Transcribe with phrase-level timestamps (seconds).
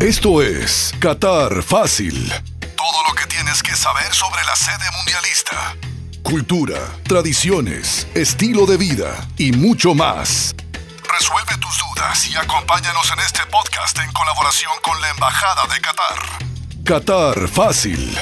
[0.00, 2.32] Esto es Qatar Fácil.
[2.74, 5.76] Todo lo que tienes que saber sobre la sede mundialista.
[6.22, 10.54] Cultura, tradiciones, estilo de vida y mucho más.
[11.06, 16.18] Resuelve tus dudas y acompáñanos en este podcast en colaboración con la Embajada de Qatar.
[16.82, 18.16] Qatar Fácil.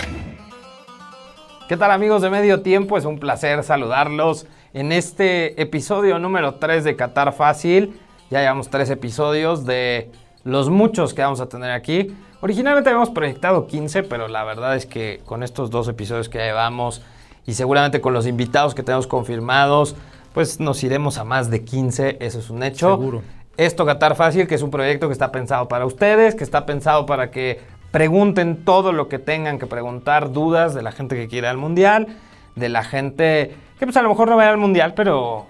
[1.68, 2.98] ¿Qué tal amigos de Medio Tiempo?
[2.98, 8.00] Es un placer saludarlos en este episodio número 3 de Qatar Fácil.
[8.30, 10.10] Ya llevamos tres episodios de
[10.48, 12.16] los muchos que vamos a tener aquí.
[12.40, 17.02] Originalmente habíamos proyectado 15, pero la verdad es que con estos dos episodios que llevamos
[17.46, 19.94] y seguramente con los invitados que tenemos confirmados,
[20.32, 22.96] pues nos iremos a más de 15, eso es un hecho.
[22.96, 23.22] Seguro.
[23.58, 27.04] Esto Qatar Fácil, que es un proyecto que está pensado para ustedes, que está pensado
[27.04, 31.48] para que pregunten todo lo que tengan que preguntar, dudas de la gente que quiere
[31.48, 32.06] al Mundial,
[32.54, 35.46] de la gente que pues a lo mejor no va a ir al Mundial, pero,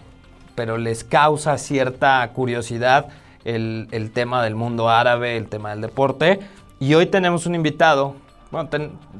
[0.57, 3.07] pero les causa cierta curiosidad
[3.55, 6.41] el, tema del mundo árabe, el tema del deporte.
[6.81, 8.15] Y hoy tenemos un invitado,
[8.51, 8.69] bueno,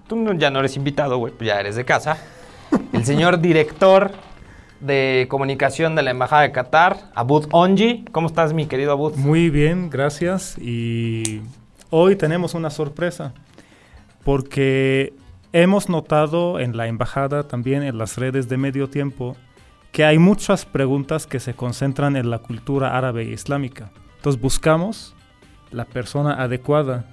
[0.07, 2.19] tú ya no eres invitado, güey, ya eres de casa,
[2.93, 4.13] el señor director
[4.81, 8.05] de comunicación de la Embajada de Qatar, Abud Onji.
[8.13, 9.17] ¿Cómo estás, mi querido Abud?
[9.17, 10.57] Muy bien, gracias.
[10.59, 11.41] Y
[11.91, 13.33] hoy tenemos una sorpresa
[14.25, 15.15] porque
[15.53, 19.37] hemos notado en la embajada, también en las redes de medio tiempo,
[19.91, 23.91] que hay muchas preguntas que se concentran en la cultura árabe e islámica.
[24.29, 25.15] Entonces buscamos
[25.71, 27.07] la persona adecuada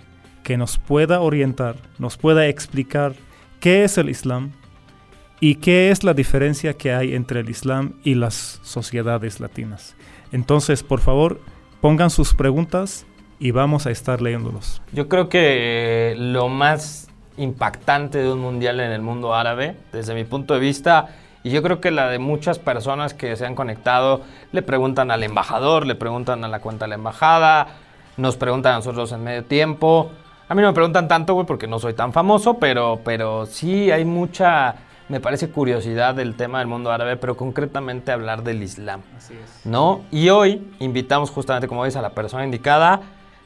[0.43, 3.13] que nos pueda orientar, nos pueda explicar
[3.61, 4.51] qué es el Islam
[5.39, 9.95] y qué es la diferencia que hay entre el Islam y las sociedades latinas.
[10.33, 11.39] Entonces, por favor,
[11.79, 13.05] pongan sus preguntas
[13.39, 14.81] y vamos a estar leyéndolos.
[14.91, 17.07] Yo creo que eh, lo más
[17.37, 21.61] impactante de un mundial en el mundo árabe, desde mi punto de vista, y yo
[21.61, 25.93] creo que la de muchas personas que se han conectado, le preguntan al embajador, le
[25.93, 27.67] preguntan a la cuenta de la embajada,
[28.17, 30.09] nos preguntan a nosotros en medio tiempo.
[30.49, 33.91] A mí no me preguntan tanto, güey, porque no soy tan famoso, pero, pero sí
[33.91, 34.73] hay mucha,
[35.07, 39.03] me parece curiosidad del tema del mundo árabe, pero concretamente hablar del Islam.
[39.15, 39.67] Así es.
[39.67, 40.01] ¿no?
[40.09, 43.01] Y hoy invitamos justamente, como dice, a la persona indicada,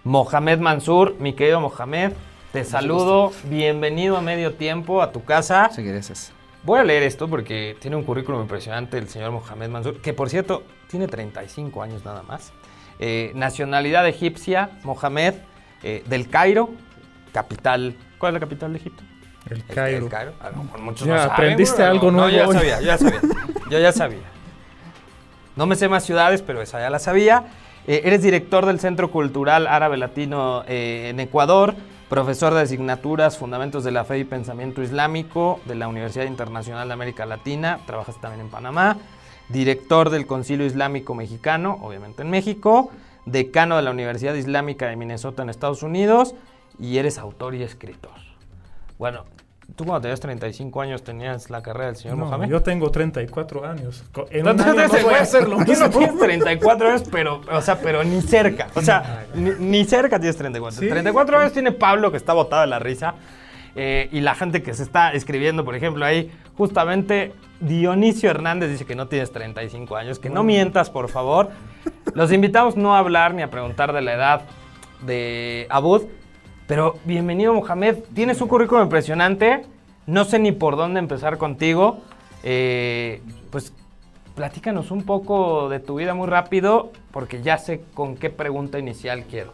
[0.06, 1.18] Mohamed Mansur.
[1.20, 2.14] Mi querido Mohamed,
[2.54, 3.34] te saludo.
[3.50, 5.70] Bienvenido a Medio Tiempo a tu casa.
[5.74, 6.32] Sí, gracias.
[6.64, 10.30] Voy a leer esto porque tiene un currículum impresionante el señor Mohamed Mansur, que por
[10.30, 12.52] cierto tiene 35 años nada más.
[13.00, 15.36] Eh, nacionalidad egipcia, Mohamed,
[15.84, 16.70] eh, del Cairo,
[17.32, 17.96] capital.
[18.18, 19.04] ¿Cuál es la capital de Egipto?
[19.50, 20.06] El Cairo.
[20.06, 20.34] El Cairo.
[20.42, 22.56] A lo mejor muchos Ya, no saben, aprendiste algo no, nuevo ya hoy.
[22.56, 23.22] sabía, ya sabía.
[23.70, 24.39] Yo ya sabía.
[25.60, 27.44] No me sé más ciudades, pero esa ya la sabía.
[27.86, 31.76] Eh, eres director del Centro Cultural Árabe Latino eh, en Ecuador,
[32.08, 36.94] profesor de asignaturas Fundamentos de la Fe y Pensamiento Islámico de la Universidad Internacional de
[36.94, 39.00] América Latina, trabajas también en Panamá,
[39.50, 42.90] director del Concilio Islámico Mexicano, obviamente en México,
[43.26, 46.36] decano de la Universidad Islámica de Minnesota en Estados Unidos
[46.80, 48.16] y eres autor y escritor.
[48.98, 49.26] Bueno,
[49.76, 52.48] tú cuando tenías 35 años tenías la carrera del señor No, Mohamed.
[52.50, 54.04] yo tengo 34 años.
[54.32, 55.90] En No, año no voy a hacer lo mismo.
[55.90, 58.68] tienes 34 años, pero, o sea, pero ni cerca.
[58.76, 60.80] O sea, ni, ni cerca tienes 34.
[60.82, 60.88] Sí.
[60.90, 63.16] 34 años tiene Pablo, que está botado de la risa.
[63.76, 68.86] eh, y la gente que se está escribiendo, por ejemplo, ahí, justamente Dionisio Hernández dice
[68.86, 71.50] que no tienes 35 años, que no mientas, por favor.
[72.14, 74.42] Los invitamos no a hablar ni a preguntar de la edad
[75.06, 76.04] de Abud,
[76.70, 77.96] pero bienvenido, Mohamed.
[78.14, 79.66] Tienes un currículum impresionante.
[80.06, 81.98] No sé ni por dónde empezar contigo.
[82.44, 83.74] Eh, pues
[84.36, 89.24] platícanos un poco de tu vida muy rápido, porque ya sé con qué pregunta inicial
[89.24, 89.52] quiero.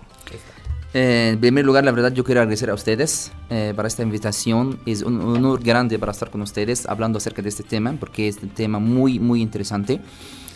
[0.94, 4.82] Eh, en primer lugar, la verdad, yo quiero agradecer a ustedes eh, para esta invitación.
[4.86, 8.44] Es un honor grande para estar con ustedes hablando acerca de este tema, porque es
[8.44, 10.02] un tema muy, muy interesante.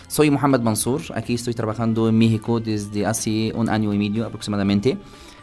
[0.09, 4.97] Soy Mohamed Mansur, aquí estoy trabajando en México desde hace un año y medio aproximadamente.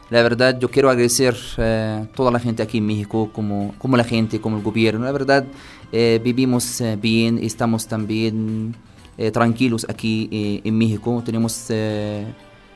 [0.08, 4.04] La verdad, yo quiero agradecer a toda la gente aquí en México, como, como la
[4.04, 5.04] gente, como el gobierno.
[5.04, 5.44] La verdad,
[5.90, 8.76] eh, vivimos eh, bien, estamos también
[9.18, 11.20] eh, tranquilos aquí eh, en México.
[11.24, 12.24] Tenemos eh,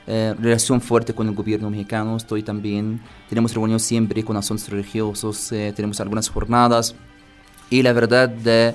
[0.08, 2.16] eh, relación fuerte con el gobierno mexicano.
[2.16, 6.96] Estoy también, tenemos reunión siempre con asuntos religiosos, eh, tenemos algunas jornadas.
[7.70, 8.75] Y la verdad, eh,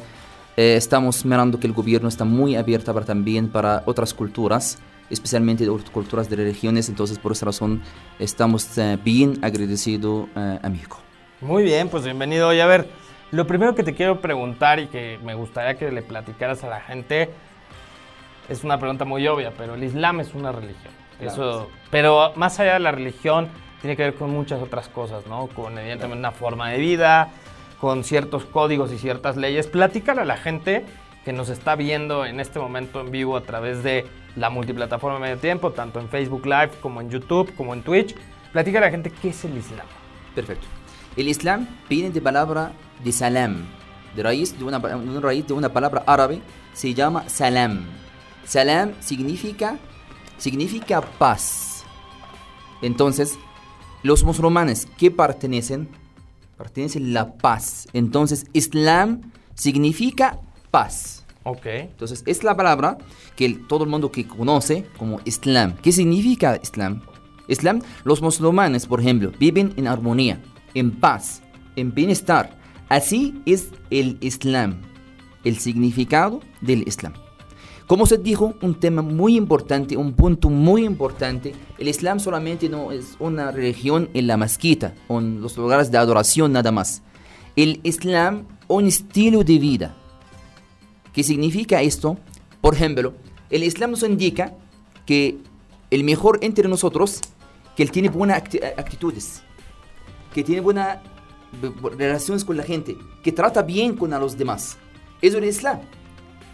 [0.56, 4.78] eh, estamos mirando que el gobierno está muy abierto para, también para otras culturas,
[5.10, 6.90] especialmente de otras culturas de religiones.
[6.90, 7.82] Entonces, por esa razón,
[8.20, 11.00] estamos eh, bien agradecidos eh, a México.
[11.42, 12.54] Muy bien, pues bienvenido.
[12.54, 12.88] Y a ver,
[13.32, 16.82] lo primero que te quiero preguntar y que me gustaría que le platicaras a la
[16.82, 17.30] gente
[18.50, 20.94] es una pregunta muy obvia, pero el Islam es una religión.
[21.20, 23.48] Eso, pero más allá de la religión,
[23.82, 25.48] tiene que ver con muchas otras cosas, ¿no?
[25.48, 27.30] Con evidentemente una forma de vida,
[27.80, 29.68] con ciertos códigos y ciertas leyes.
[29.68, 30.86] Platícale a la gente
[31.24, 35.38] que nos está viendo en este momento en vivo a través de la multiplataforma Medio
[35.38, 38.16] Tiempo, tanto en Facebook Live como en YouTube, como en Twitch.
[38.52, 39.88] Platica a la gente qué es el Islam.
[40.34, 40.68] Perfecto.
[41.16, 42.74] El Islam viene de palabra
[43.04, 43.66] de salam,
[44.16, 46.42] de raíz de una, raíz de una palabra árabe,
[46.74, 47.86] se llama salam.
[48.46, 49.78] Salam significa,
[50.38, 51.86] significa paz.
[52.82, 53.40] Entonces,
[54.04, 55.88] los musulmanes que pertenecen,
[56.58, 57.88] pertenecen la paz.
[57.94, 60.40] Entonces, Islam significa
[60.70, 61.15] paz.
[61.46, 61.66] Ok.
[61.68, 62.98] Entonces, es la palabra
[63.36, 65.76] que todo el mundo que conoce como Islam.
[65.82, 67.02] ¿Qué significa Islam?
[67.48, 70.42] Islam, los musulmanes, por ejemplo, viven en armonía,
[70.74, 71.44] en paz,
[71.76, 72.58] en bienestar.
[72.90, 74.82] Así es el Islam,
[75.44, 77.14] el significado del Islam.
[77.86, 82.92] Como se dijo, un tema muy importante, un punto muy importante, el Islam solamente no
[82.92, 87.04] es una religión en la mezquita o en los lugares de adoración nada más.
[87.56, 89.96] El Islam, un estilo de vida.
[91.16, 92.18] ¿Qué significa esto?
[92.62, 93.14] Por ejemplo,
[93.50, 94.54] el Islam nos indica
[95.06, 95.38] que
[95.90, 97.22] el mejor entre nosotros,
[97.78, 99.42] que él tiene buenas acti- actitudes,
[100.34, 101.00] que tiene buenas
[101.98, 104.78] relaciones con la gente, que trata bien con a los demás.
[105.22, 105.80] Eso es el Islam.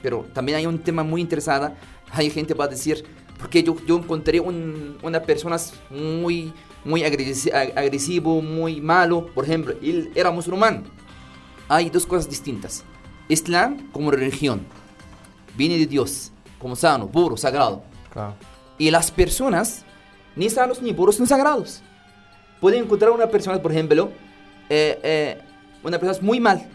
[0.03, 1.75] Pero también hay un tema muy interesante.
[2.11, 3.03] Hay gente que va a decir,
[3.39, 5.57] porque yo, yo encontré un- una persona
[5.89, 6.53] muy,
[6.85, 9.25] muy agresi- ag- agresivo, muy malo.
[9.33, 10.83] Por ejemplo, él era musulmán.
[11.67, 12.83] Hay dos cosas distintas.
[13.31, 14.65] Islam como religión.
[15.55, 17.83] Viene de Dios, como sano, puro, sagrado.
[18.11, 18.35] Claro.
[18.77, 19.85] Y las personas,
[20.35, 21.81] ni sanos, ni puros, ni sagrados.
[22.59, 24.11] Pueden encontrar una persona, por ejemplo,
[24.69, 25.41] eh, eh,
[25.83, 26.67] una persona muy mal.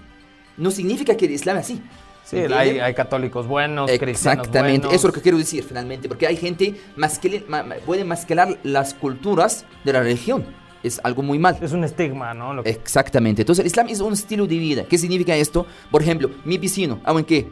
[0.57, 1.83] No significa que el Islam es así.
[2.25, 4.95] Sí, hay, hay católicos buenos, cristianos Exactamente, buenos.
[4.95, 6.75] eso es lo que quiero decir finalmente, porque hay gente
[7.23, 7.45] que
[7.87, 10.45] puede mascarar las culturas de la religión.
[10.87, 11.59] Es algo muy mal.
[11.61, 12.55] Es un estigma, ¿no?
[12.55, 13.43] Lo que- Exactamente.
[13.43, 14.85] Entonces, el Islam es un estilo de vida.
[14.85, 15.67] ¿Qué significa esto?
[15.91, 17.49] Por ejemplo, mi vecino, aunque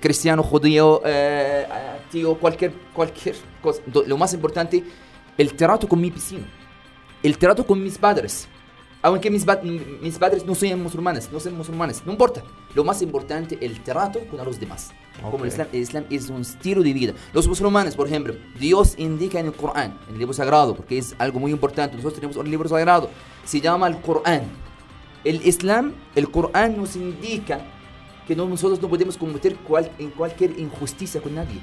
[0.00, 1.66] cristiano, judío, eh,
[2.10, 3.82] tío, cualquier, cualquier cosa.
[4.06, 4.82] Lo más importante,
[5.36, 6.44] el trato con mi vecino.
[7.22, 8.48] El trato con mis padres.
[9.00, 12.42] Aunque mis, pa- mis padres no sean musulmanes, no sean musulmanes, no importa.
[12.74, 14.90] Lo más importante, el trato con los demás.
[15.30, 15.50] Como el.
[15.50, 17.12] Islam, el Islam es un estilo de vida.
[17.32, 21.14] Los musulmanes, por ejemplo, Dios indica en el Corán, en el libro sagrado, porque es
[21.18, 21.94] algo muy importante.
[21.96, 23.08] Nosotros tenemos un libro sagrado,
[23.44, 24.42] se llama el Corán.
[25.24, 27.60] El Islam, el Corán nos indica
[28.26, 31.60] que no- nosotros no podemos cometer cual- en cualquier injusticia con nadie,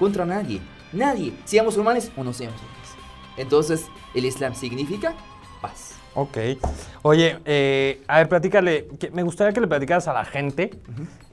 [0.00, 0.60] contra nadie,
[0.92, 2.90] nadie, seamos musulmanes o no seamos musulmanes.
[3.36, 5.14] Entonces, el Islam significa
[5.60, 5.94] paz.
[6.14, 6.36] Ok.
[7.02, 8.86] Oye, eh, a ver, platícale.
[8.98, 10.70] que- me gustaría que le platicaras a la gente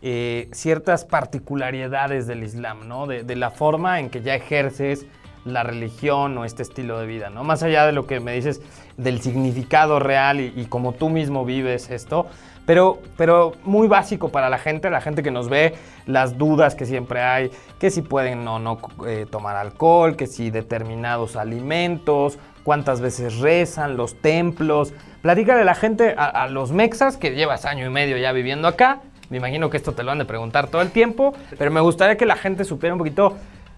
[0.01, 3.05] eh, ciertas particularidades del Islam, ¿no?
[3.05, 5.05] De, de la forma en que ya ejerces
[5.45, 7.43] la religión o este estilo de vida, ¿no?
[7.43, 8.61] Más allá de lo que me dices
[8.97, 12.27] del significado real y, y como tú mismo vives esto,
[12.65, 15.73] pero, pero muy básico para la gente, la gente que nos ve,
[16.05, 20.51] las dudas que siempre hay, que si pueden o no eh, tomar alcohol, que si
[20.51, 22.37] determinados alimentos,
[22.69, 24.93] cuántas veces rezan, los templos.
[25.23, 28.99] Platícale a la gente, a, los mexas, que llevas año y medio ya viviendo acá.
[29.31, 32.15] Me imagino que esto te lo han de preguntar todo el tiempo, pero me gustaría
[32.15, 33.35] que la gente supiera un poquito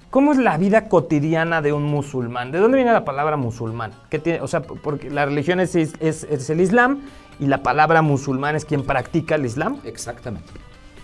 [0.10, 2.52] cómo es la vida cotidiana de un musulmán.
[2.52, 3.94] ¿De dónde viene la palabra musulmán?
[4.42, 7.00] O sea, porque la religión es, es- es el Islam
[7.40, 9.78] y la palabra musulmán es quien practica el Islam.
[9.86, 10.52] Exactamente.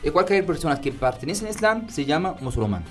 [0.03, 2.83] Y cualquier persona que pertenece al Islam se llama musulmán.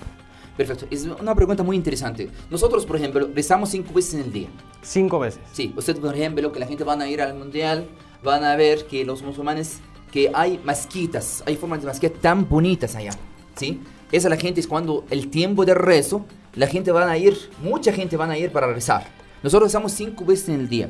[0.57, 0.87] Perfecto.
[0.91, 2.31] Es una pregunta muy interesante.
[2.51, 4.49] Nosotros, por ejemplo, rezamos cinco veces en el día.
[4.83, 5.41] Cinco veces.
[5.53, 7.89] Sí, usted, por ejemplo, que la gente van a ir al mundial,
[8.23, 12.95] van a ver que los musulmanes, que hay mezquitas, hay formas de mezquitas tan bonitas
[12.95, 13.13] allá,
[13.55, 13.81] ¿sí?
[14.13, 17.93] Esa la gente es cuando el tiempo de rezo, la gente van a ir, mucha
[17.93, 19.09] gente van a ir para rezar.
[19.43, 20.89] Nosotros rezamos cinco veces en el día.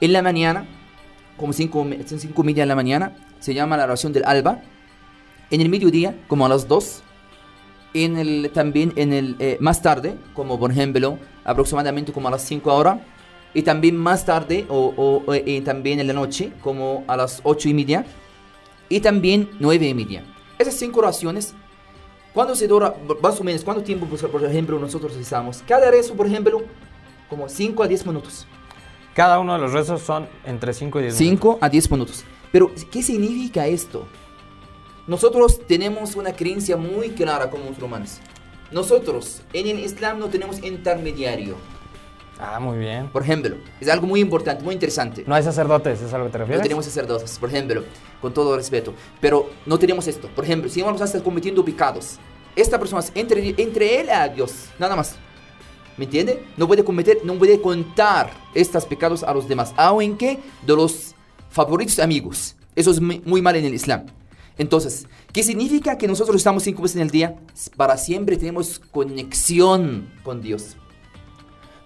[0.00, 0.66] En la mañana,
[1.36, 4.60] como cinco, cinco media en la mañana, se llama la oración del alba.
[5.50, 7.03] En el mediodía, como a las dos.
[7.94, 12.42] En el, también en el, eh, más tarde, como por ejemplo, aproximadamente como a las
[12.42, 12.98] 5 horas.
[13.54, 17.68] Y también más tarde, o, o- eh, también en la noche, como a las 8
[17.68, 18.04] y media.
[18.88, 20.24] Y también 9 y media.
[20.58, 21.54] Esas cinco oraciones,
[22.32, 22.94] ¿cuándo se dura?
[23.22, 25.62] Más o menos, ¿cuánto tiempo, por ejemplo, nosotros rezamos?
[25.66, 26.62] Cada rezo, por ejemplo,
[27.30, 28.46] como 5 a 10 minutos.
[29.14, 32.24] Cada uno de los rezos son entre 5 y 10 5 a 10 minutos.
[32.50, 34.06] Pero, ¿qué significa esto?
[35.06, 38.20] Nosotros tenemos una creencia muy clara como musulmanes.
[38.72, 41.56] Nosotros en el Islam no tenemos intermediario.
[42.40, 43.08] Ah, muy bien.
[43.08, 45.22] Por ejemplo, es algo muy importante, muy interesante.
[45.26, 46.60] No hay sacerdotes, ¿es a lo que te refieres?
[46.60, 47.84] No tenemos sacerdotes, por ejemplo,
[48.22, 48.94] con todo respeto.
[49.20, 50.28] Pero no tenemos esto.
[50.34, 52.16] Por ejemplo, si vamos a estar cometiendo pecados,
[52.56, 55.16] esta persona es entre, entre él a Dios, nada más.
[55.98, 56.42] ¿Me entiende?
[56.56, 61.14] No puede cometer, no puede contar estos pecados a los demás, aunque de los
[61.50, 62.56] favoritos amigos.
[62.74, 64.06] Eso es muy, muy mal en el Islam.
[64.58, 67.36] Entonces, ¿qué significa que nosotros estamos cinco veces en el día?
[67.76, 70.76] Para siempre tenemos conexión con Dios.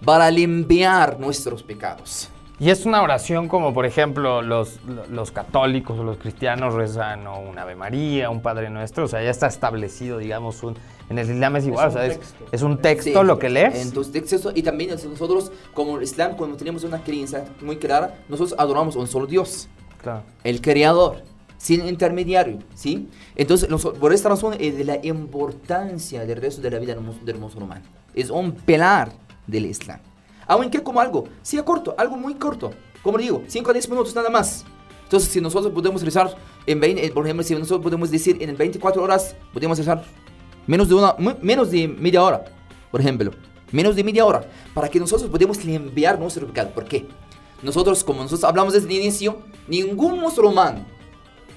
[0.05, 2.29] Para limpiar nuestros pecados.
[2.61, 7.39] Y es una oración como, por ejemplo, los, los católicos o los cristianos rezan o
[7.39, 9.05] un Ave María, un Padre Nuestro.
[9.05, 10.75] O sea, ya está establecido, digamos, un,
[11.09, 11.87] en el Islam es igual.
[11.87, 12.45] Es o sea, es, texto.
[12.51, 13.81] es un texto lo que lees.
[13.81, 18.59] Entonces, texto, y también nosotros, como el Islam, cuando tenemos una creencia muy clara, nosotros
[18.59, 19.69] adoramos a un solo Dios,
[20.01, 20.23] Claro.
[20.43, 21.23] el creador,
[21.59, 23.07] sin intermediario, ¿sí?
[23.35, 27.23] Entonces, por esta razón es de la importancia del resto de la vida del, mus-
[27.23, 27.83] del musulmán.
[28.15, 29.11] Es un pilar
[29.45, 29.99] del Islam.
[30.47, 32.71] Aunque como algo, sea corto, algo muy corto.
[33.03, 34.65] Como digo, 5 a 10 minutos nada más.
[35.03, 36.33] Entonces, si nosotros podemos rezar
[36.65, 40.03] en 20, eh, por ejemplo, si nosotros podemos decir en 24 horas, podemos rezar
[40.65, 42.45] menos de una, menos de media hora,
[42.91, 43.31] por ejemplo,
[43.71, 46.69] menos de media hora, para que nosotros podamos limpiar nuestro pecado.
[46.71, 47.05] ¿Por qué?
[47.61, 50.85] Nosotros, como nosotros hablamos desde el inicio, ningún musulmán,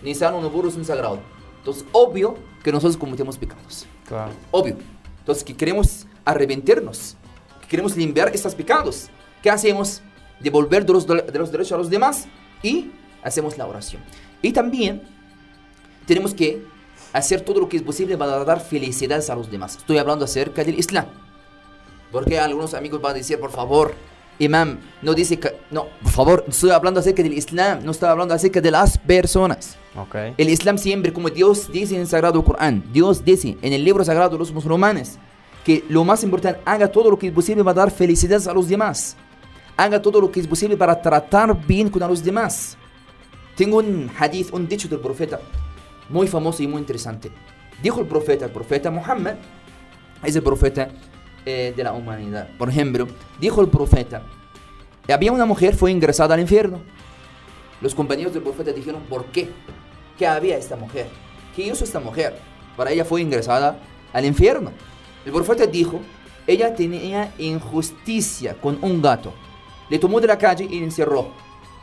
[0.02, 1.20] ni sano ni burro, es un sagrado.
[1.58, 3.86] Entonces, obvio que nosotros cometemos pecados.
[4.06, 4.32] Claro.
[4.50, 4.76] Obvio.
[5.18, 7.16] Entonces, que queremos arrepentirnos,
[7.60, 9.08] que queremos limpiar estos pecados.
[9.42, 10.02] ¿Qué hacemos?
[10.40, 12.26] Devolver de los, de los derechos a los demás
[12.62, 12.90] y
[13.22, 14.02] hacemos la oración.
[14.40, 15.02] Y también
[16.06, 16.64] tenemos que
[17.12, 19.76] hacer todo lo que es posible para dar felicidades a los demás.
[19.76, 21.06] Estoy hablando acerca del Islam.
[22.10, 23.94] Porque algunos amigos van a decir, por favor,
[24.38, 25.56] imam, no dice que...
[25.70, 29.76] No, por favor, estoy hablando acerca del Islam, no estoy hablando acerca de las personas.
[29.96, 30.16] Ok.
[30.36, 34.04] El Islam siempre, como Dios dice en el Sagrado Corán, Dios dice en el libro
[34.04, 35.18] sagrado de los musulmanes,
[35.64, 38.68] que lo más importante, haga todo lo que es posible para dar felicidades a los
[38.68, 39.16] demás.
[39.76, 42.76] Haga todo lo que es posible para tratar bien con a los demás.
[43.56, 45.40] Tengo un hadith, un dicho del profeta,
[46.08, 47.30] muy famoso y muy interesante.
[47.82, 49.34] Dijo el profeta, el profeta Muhammad,
[50.22, 50.88] es el profeta
[51.44, 52.48] eh, de la humanidad.
[52.58, 53.06] Por ejemplo,
[53.40, 54.22] dijo el profeta,
[55.12, 56.80] había una mujer, fue ingresada al infierno.
[57.80, 59.50] Los compañeros del profeta dijeron, ¿por qué?
[60.16, 61.08] ¿Qué había esta mujer?
[61.54, 62.38] ¿Qué hizo esta mujer?
[62.76, 63.78] Para ella fue ingresada
[64.12, 64.72] al infierno.
[65.24, 66.00] El profeta dijo,
[66.46, 69.32] ella tenía injusticia con un gato.
[69.90, 71.32] Le tomó de la calle y encerró.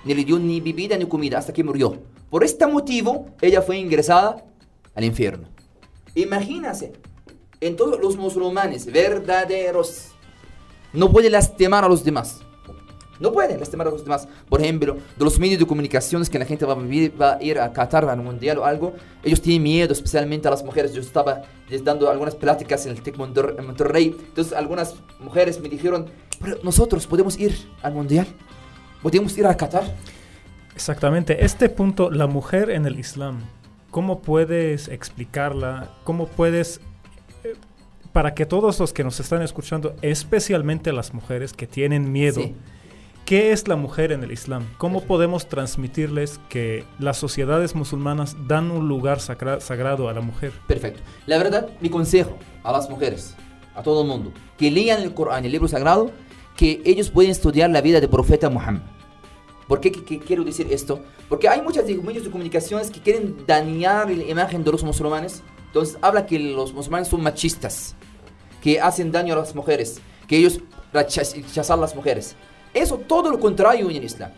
[0.06, 2.02] Ni le dio ni bebida ni comida hasta que murió.
[2.30, 4.44] Por este motivo, ella fue ingresada
[4.96, 5.48] al infierno.
[6.16, 6.94] Imagínense,
[7.62, 10.10] en todos los musulmanes verdaderos,
[10.94, 12.42] no puede lastimar a los demás.
[13.20, 14.28] No pueden lastimar a los demás.
[14.48, 17.44] Por ejemplo, de los medios de comunicaciones que la gente va a, vivir, va a
[17.44, 20.94] ir a Qatar, al mundial o algo, ellos tienen miedo, especialmente a las mujeres.
[20.94, 21.42] Yo estaba
[21.84, 24.16] dando algunas pláticas en el TEC Monterrey.
[24.18, 26.10] Entonces, algunas mujeres me dijeron,
[26.42, 28.26] pero nosotros podemos ir al mundial.
[29.02, 29.84] ¿Podemos ir a Qatar?
[30.74, 31.44] Exactamente.
[31.44, 33.42] Este punto, la mujer en el Islam,
[33.92, 35.90] ¿cómo puedes explicarla?
[36.06, 36.80] ¿Cómo puedes,
[38.14, 42.56] para que todos los que nos están escuchando, especialmente las mujeres que tienen miedo, Sí.
[43.26, 44.66] ¿qué es la mujer en el Islam?
[44.78, 50.52] ¿Cómo podemos transmitirles que las sociedades musulmanas dan un lugar sacra- sagrado a la mujer?
[50.68, 51.02] Perfecto.
[51.28, 53.36] La verdad, mi consejo a las mujeres,
[53.76, 56.12] a todo el mundo, que lean el Corán, el libro sagrado,
[56.58, 58.82] que ellos pueden estudiar la vida del profeta Muhammad.
[59.68, 61.04] ¿Por qué, quiero decir esto?
[61.30, 65.44] Porque hay muchos medios de comunicaciones que quieren dañar la imagen de los musulmanes.
[65.70, 67.96] Entonces habla que los musulmanes son machistas,
[68.62, 70.60] que hacen daño a las mujeres, que ellos
[70.94, 72.36] rechaz- rechazan a las mujeres.
[72.74, 74.32] Eso todo lo contrario en el Islam.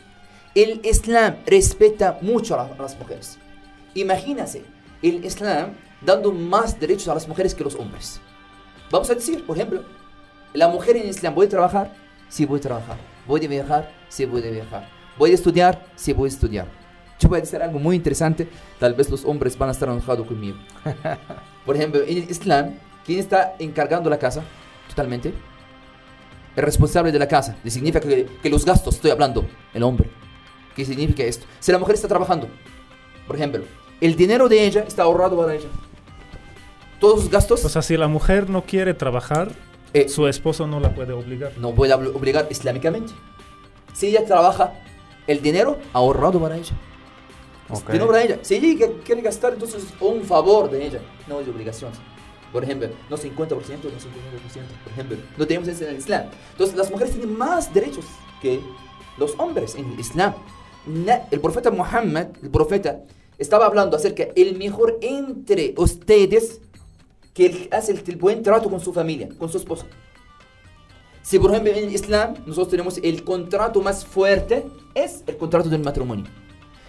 [0.54, 3.38] El Islam respeta mucho a las mujeres.
[3.94, 4.64] Imagínense,
[5.02, 5.72] el Islam
[6.02, 8.20] dando más derechos a las mujeres que los hombres.
[8.90, 9.84] Vamos a decir, por ejemplo,
[10.54, 11.94] la mujer en el Islam puede trabajar,
[12.28, 12.98] sí puede trabajar.
[13.26, 14.90] Puede viajar, sí puede viajar.
[15.18, 16.68] Puede estudiar, sí puede estudiar.
[17.22, 18.48] Yo voy a decir algo muy interesante,
[18.80, 20.58] tal vez los hombres van a estar enojados conmigo.
[21.66, 22.74] Por ejemplo, en el Islam,
[23.06, 24.42] ¿quién está encargando la casa?
[24.90, 25.32] Totalmente.
[26.56, 27.56] El responsable de la casa.
[27.64, 30.10] ¿Qué significa que, que los gastos, estoy hablando, el hombre.
[30.76, 31.46] ¿Qué significa esto?
[31.60, 32.48] Si la mujer está trabajando,
[33.28, 33.64] por ejemplo,
[34.02, 35.68] el dinero de ella está ahorrado para ella.
[37.00, 39.52] Todos los gastos O sea, si la mujer no quiere trabajar,
[39.94, 41.52] eh, su esposo no la puede obligar.
[41.58, 43.14] no puede obli- obligar islámicamente.
[43.94, 44.74] Si ella trabaja,
[45.28, 46.74] el dinero ahorrado para ella.
[47.72, 47.88] Es Ok.
[47.88, 48.40] dinero para ella.
[48.42, 51.92] Si ella quiere gastar, entonces es un favor de ella, no es obligación.
[52.52, 53.84] Por ejemplo, no 50%, no 50%,
[54.84, 55.18] por ejemplo.
[55.38, 56.26] No tenemos eso en el Islam.
[56.52, 58.06] Entonces, las mujeres tienen más derechos
[58.42, 58.60] que
[59.18, 60.34] los hombres en el Islam.
[61.32, 63.00] El profeta Muhammad, el profeta,
[63.38, 66.60] estaba hablando acerca el mejor entre ustedes
[67.34, 69.86] que hace el, el buen trato con su familia, con su esposa.
[71.22, 75.70] Si por ejemplo en el Islam nosotros tenemos el contrato más fuerte, es el contrato
[75.70, 76.26] del matrimonio.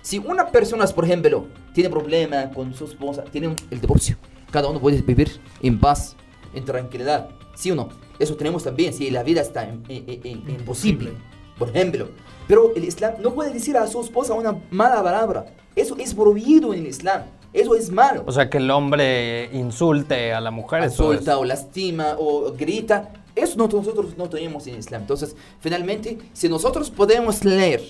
[0.02, 4.16] Si una persona, por ejemplo, tiene problema con su esposa, tiene el divorcio.
[4.50, 6.16] Cada uno puede vivir en paz,
[6.54, 7.28] en tranquilidad.
[7.54, 7.88] ¿Sí o no?
[8.18, 11.12] Eso tenemos también, si la vida está en- en- imposible,
[11.58, 12.08] por ejemplo.
[12.48, 15.46] Pero el Islam no puede decir a su esposa una mala palabra.
[15.76, 17.22] Eso es prohibido en el Islam.
[17.52, 20.82] Eso es malo O sea, que el hombre insulte a la mujer.
[20.84, 25.00] es- insulta o lastima o grita, Eso no- nosotros no tenemos en Islam.
[25.02, 27.80] Entonces, finalmente, si nosotros podemos leer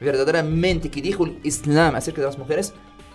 [0.00, 2.74] verdaderamente qué dijo el Islam acerca de las mujeres,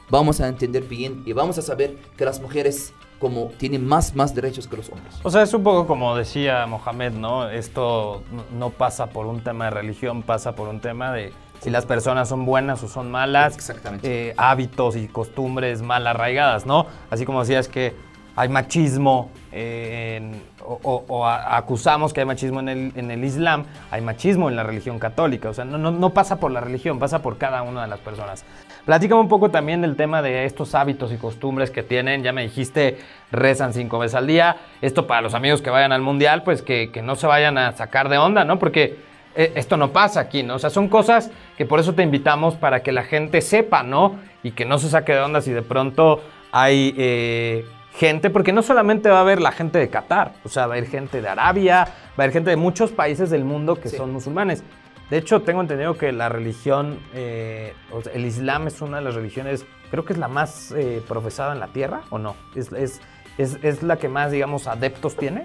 [0.09, 4.35] vamos a entender bien y vamos a saber que las mujeres como tienen más, más
[4.35, 5.15] derechos que los hombres.
[5.23, 7.49] O sea, es un poco como decía Mohamed, ¿no?
[7.49, 11.69] Esto no- no pasa por un tema de religión, pasa por un tema de si
[11.69, 13.55] las personas son buenas o son malas.
[13.55, 14.29] Exactamente.
[14.29, 16.85] eh, hábitos y costumbres mal arraigadas, ¿no?
[17.09, 17.95] Así como decías que
[18.35, 20.21] hay machismo eh,
[20.67, 24.99] o, acusamos que hay machismo en el, en el Islam, hay machismo en la religión
[24.99, 25.49] católica.
[25.49, 27.99] O sea, no, no, no pasa por la religión, pasa por cada una de las
[27.99, 28.43] personas.
[28.85, 32.23] Platícame un poco también del tema de estos hábitos y costumbres que tienen.
[32.23, 32.97] Ya me dijiste,
[33.31, 34.57] rezan cinco veces al día.
[34.81, 37.71] Esto para los amigos que vayan al mundial, pues que, que no se vayan a
[37.71, 38.59] sacar de onda, ¿no?
[38.59, 38.97] Porque
[39.35, 40.55] eh, esto no pasa aquí, ¿no?
[40.55, 44.17] O sea, son cosas que por eso te invitamos para que la gente sepa, ¿no?
[44.43, 47.65] Y que no se saque de onda si de pronto hay eh,
[47.97, 50.77] gente, porque no solamente va a haber la gente de Qatar, o sea, va a
[50.77, 53.97] haber gente de Arabia, va a haber gente de muchos países del mundo que Sí.
[53.97, 54.63] son musulmanes.
[55.09, 59.03] De hecho, tengo entendido que la religión, eh, o sea, el Islam es una de
[59.03, 62.35] las religiones, creo que es la más eh, profesada en la tierra, ¿o no?
[62.55, 63.01] Es, es,
[63.37, 65.43] es, es la que más, digamos, adeptos tiene.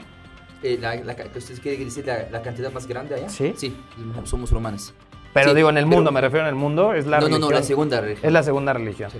[0.62, 3.28] Eh, la, la, ca- ¿Usted quiere decir la, la cantidad más grande allá?
[3.28, 3.52] Sí.
[3.56, 3.76] Sí,
[4.24, 4.94] son musulmanes.
[5.34, 7.22] Pero Sí, digo, en el pero- mundo, me refiero en el mundo, es la no,
[7.22, 7.50] no, religión.
[7.52, 8.26] no, la segunda religión.
[8.26, 9.10] Es la segunda religión.
[9.10, 9.18] Sí.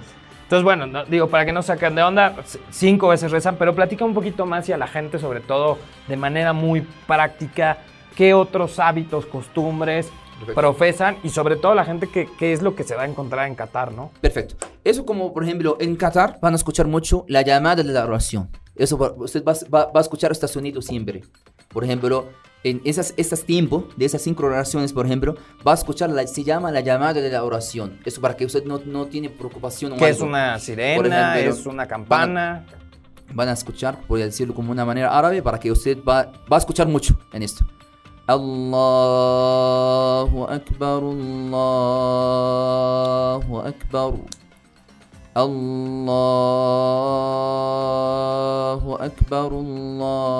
[0.51, 2.35] Entonces, bueno, no- digo, para que no saquen de onda,
[2.71, 5.79] cinco veces rezan, pero platica un poquito más y a la gente, sobre todo
[6.09, 7.79] de manera muy práctica,
[8.17, 10.61] qué otros hábitos, costumbres Perfecto.
[10.61, 13.47] profesan y sobre todo la gente que, qué es lo que se va a encontrar
[13.47, 14.11] en Qatar, ¿no?
[14.21, 14.57] Perfecto.
[14.83, 18.51] Eso como, por ejemplo, en Qatar van a escuchar mucho la llamada de la oración.
[18.75, 21.23] Eso usted va, va- va a escuchar este sonido siempre.
[21.69, 22.27] Por ejemplo,
[22.63, 25.35] en esas, esas tiempos, de esas cinco oraciones, por ejemplo,
[25.67, 27.99] va a escuchar, la, se llama la llamada de la oración.
[28.05, 31.89] Eso para que usted no, no tiene preocupación Que es una sirena, ejemplo, es una
[31.89, 32.67] campana.
[33.33, 36.57] Van a escuchar, voy a decirlo como una manera árabe, para que usted va, va
[36.57, 37.65] a escuchar mucho en esto.
[38.27, 38.45] Allahu
[40.45, 41.21] Akbar, Allahu
[43.61, 44.15] Akbar.
[45.37, 46.99] الله
[49.01, 50.35] أكبر الله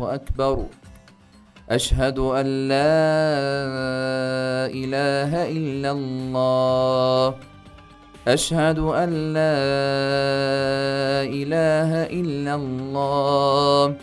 [0.00, 0.64] أكبر.
[1.70, 2.96] أشهد أن لا
[4.72, 7.34] إله إلا الله.
[8.28, 9.60] أشهد أن لا
[11.28, 13.94] إله إلا الله.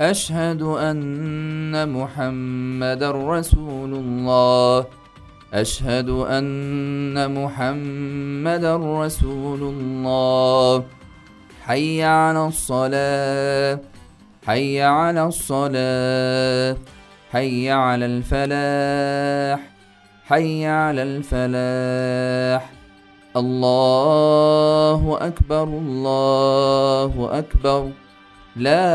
[0.00, 5.01] أشهد أن محمد رسول الله.
[5.52, 7.12] أشهد أن
[7.44, 8.64] محمد
[9.04, 10.84] رسول الله.
[11.62, 13.80] حي على الصلاة
[14.46, 16.76] حي على الصلاة
[17.32, 19.60] حي على الفلاح
[20.24, 22.70] حي على الفلاح.
[23.36, 27.90] الله أكبر الله أكبر.
[28.56, 28.92] لا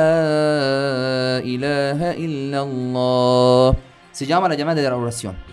[1.41, 3.75] إله إلا الله.
[4.11, 4.55] Se llama la
[4.97, 5.46] oración.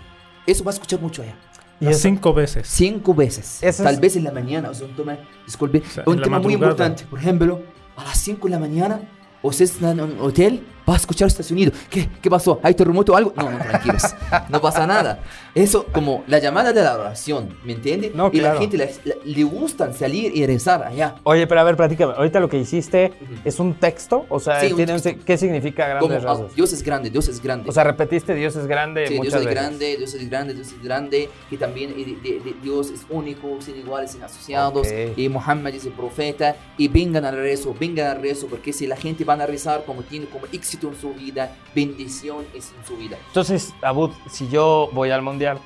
[0.46, 1.34] Eso va a escuchar mucho allá.
[1.80, 2.66] Y cinco veces.
[2.68, 3.58] Cinco veces.
[3.62, 4.70] Eso Tal es- vez en la mañana.
[4.70, 7.04] O sea, un tema, disculpe, sea, un tema muy importante.
[7.04, 7.62] Por ejemplo,
[7.96, 9.00] a las 5 de la mañana,
[9.42, 11.72] usted está en un hotel, va a escuchar este sonido.
[11.90, 12.60] ¿Qué, ¿Qué pasó?
[12.62, 13.32] ¿Hay terremoto o algo?
[13.36, 14.02] No, no, tranquilos.
[14.48, 15.20] no pasa nada.
[15.54, 18.10] Eso como la llamada de la oración, ¿me entiende?
[18.14, 18.54] No, y claro.
[18.54, 21.14] la gente le, le- le gustan salir y rezar allá.
[21.22, 22.12] Oye, pero a ver, platícame.
[22.14, 23.12] Ahorita lo que hiciste
[23.44, 25.24] es un texto, o sea, Sí, tiene texto.
[25.24, 26.54] ¿qué significa Como grandes ah, rasgos?
[26.54, 27.68] Dios es grande, Dios es grande.
[27.70, 29.60] O sea, repetiste Dios es grande Sí, Dios muchas es veces.
[29.62, 33.58] grande, Dios es grande, Dios es grande, y también de- de- de- Dios es único,
[33.60, 35.16] sin iguales, sin asociados, Ok.
[35.16, 38.96] y Muhammad es el profeta, y vengan al rezo, vengan al rezo, porque si la
[38.96, 42.96] gente van a rezar como tiene como éxito en su vida, bendición es en su
[42.96, 43.16] vida.
[43.28, 45.58] Entonces, Abud, si yo voy al mundial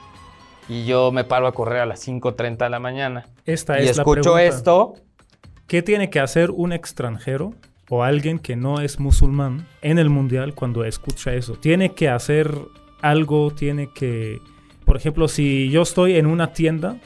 [0.68, 3.96] y yo me paro a correr a las 5.30 de la mañana Esta y es
[3.96, 4.42] la escucho pregunta.
[4.44, 4.94] esto,
[5.66, 7.52] ¿Qué tiene que hacer un extranjero
[7.90, 11.54] o alguien que no es musulmán en el mundial cuando escucha eso?
[11.54, 12.50] Tiene que hacer
[13.02, 14.40] algo, tiene que...
[14.86, 16.96] Por ejemplo, si yo estoy en una tienda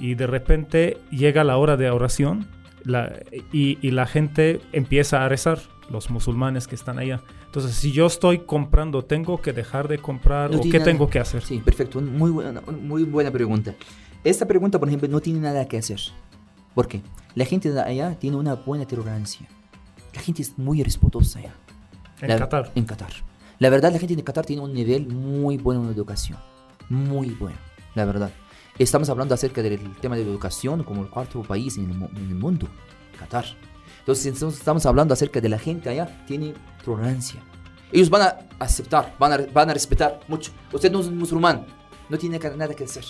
[0.00, 2.48] y de repente llega la hora de oración
[2.84, 3.12] la-
[3.52, 7.22] y, y la gente empieza a rezar, los musulmanes que están allá.
[7.46, 11.08] Entonces, si yo estoy comprando, ¿tengo que dejar de comprar No o qué nada- tengo
[11.10, 11.42] que hacer?
[11.42, 13.74] Sí, perfecto, muy buena, muy buena pregunta.
[14.24, 16.00] Esta pregunta, por ejemplo, no tiene nada que hacer.
[16.74, 17.02] ¿Por qué?
[17.34, 19.46] La gente de allá tiene una buena tolerancia.
[20.14, 21.54] La gente es muy respetuosa allá.
[22.20, 22.70] En La- Qatar.
[22.74, 23.12] En Qatar.
[23.58, 26.38] La verdad, la gente de Qatar tiene un nivel muy bueno en educación.
[26.88, 27.56] Muy bueno,
[27.94, 28.30] la verdad.
[28.78, 32.34] Estamos hablando acerca del tema de educación como el cuarto país en el, en el
[32.34, 32.68] mundo,
[33.18, 33.44] Qatar.
[34.06, 37.40] Entonces, estamos hablando acerca de la gente allá, tiene tolerancia.
[37.92, 40.50] Ellos van a aceptar, van a, van a respetar mucho.
[40.72, 41.66] Usted no es un musulmán,
[42.08, 43.04] no tiene nada que hacer.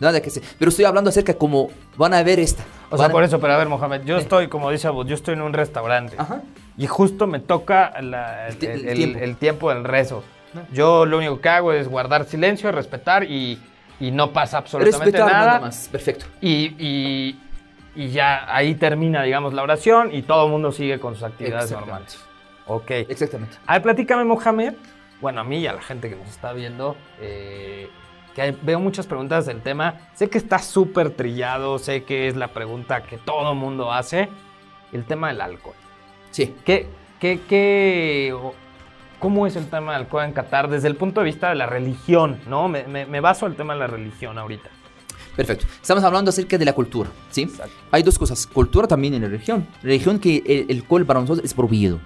[0.00, 0.42] Nada que hacer.
[0.58, 2.64] Pero estoy hablando acerca como van a ver esta.
[2.90, 5.14] o sea, a- por eso, pero a ver, Mohamed, yo estoy, como dice Abud, yo
[5.14, 6.16] estoy en un restaurante.
[6.18, 6.42] Ajá.
[6.76, 9.18] y justo me toca la- el, El el tiempo.
[9.18, 10.22] el tiempo del rezo.
[10.72, 13.60] Yo lo único que hago es guardar silencio, respetar y,
[14.00, 15.46] y no pasa absolutamente Respetar nada.
[15.46, 15.88] nada más.
[15.90, 16.26] Perfecto.
[16.40, 17.40] Y, y-
[18.00, 21.70] y ya ahí termina, digamos, la oración y todo el mundo sigue con sus actividades
[21.72, 22.24] normales.
[22.66, 22.90] Ok.
[22.90, 23.56] Exactamente.
[23.66, 24.74] A ver, platícame, Mohamed.
[25.20, 27.90] Bueno, a mí y a la gente que nos está viendo, eh,
[28.34, 29.94] que hay- veo muchas preguntas del tema.
[30.14, 34.28] Sé que está súper trillado, sé que es la pregunta que todo el mundo hace.
[34.92, 35.74] El tema del alcohol.
[36.30, 36.54] Sí.
[36.64, 36.86] ¿Qué,
[37.18, 38.34] qué, qué,
[39.18, 41.66] ¿Cómo es el tema del alcohol en Qatar desde el punto de vista de la
[41.66, 42.38] religión?
[42.46, 42.68] ¿no?
[42.68, 44.70] Me, me- me baso al tema de la religión ahorita.
[45.38, 45.66] Perfecto.
[45.80, 47.42] Estamos hablando acerca de la cultura, ¿sí?
[47.42, 47.72] Exacto.
[47.92, 49.68] Hay dos cosas, cultura también y la religión.
[49.84, 52.00] Religión que el, el alcohol para nosotros es prohibido,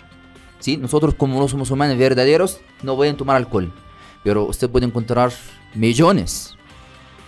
[0.58, 0.76] ¿sí?
[0.76, 3.72] Nosotros como los musulmanes verdaderos no pueden tomar alcohol,
[4.22, 5.32] pero usted puede encontrar
[5.74, 6.58] millones,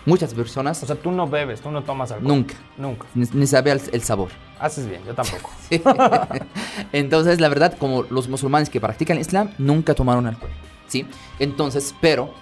[0.04, 2.28] muchas personas, O sea, tú no bebes, tú no tomas alcohol.
[2.28, 3.06] nunca, Nunca.
[3.14, 4.28] ni, ni sabe el, el sabor.
[4.60, 5.50] Haces bien, yo tampoco.
[6.92, 10.50] Entonces, la verdad, como los musulmanes que practican el Islam nunca tomaron alcohol,
[10.86, 11.06] ¿sí?
[11.38, 12.34] Entonces, pero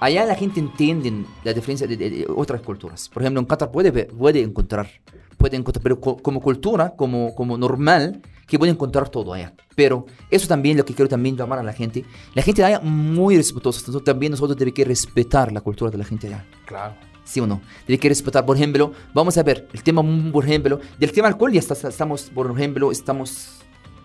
[0.00, 3.08] allá la gente entiende la diferencia de, de- de otras culturas.
[3.08, 4.88] Por ejemplo, en Qatar puede, puede encontrar,
[5.36, 9.52] puede encontrar, pero co- como cultura, como, como normal, que puede encontrar todo allá.
[9.76, 12.04] Pero eso también lo que quiero también llamar a la gente.
[12.34, 13.80] La gente de allá muy respetuosa.
[13.80, 16.44] Entonces, también nosotros debemos que respetar la cultura de la gente allá.
[16.66, 16.94] Claro.
[17.24, 17.60] ¿Sí o no?
[17.84, 21.28] Tiene que respetar, por ejemplo, vamos a ver, el tema, mm, por ejemplo, del tema
[21.28, 23.58] alcohol ya está- estamos, por ejemplo, estamos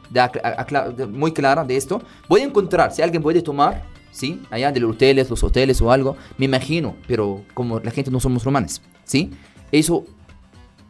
[0.10, 2.02] de acla- de- muy clara de esto.
[2.28, 4.42] Voy a encontrar, si alguien puede tomar, ¿sí?
[4.50, 8.22] Allá de los hoteles, los hoteles o algo, me imagino, pero como la gente no
[8.22, 9.32] son musulmanes, ¿sí?
[9.72, 10.06] Eso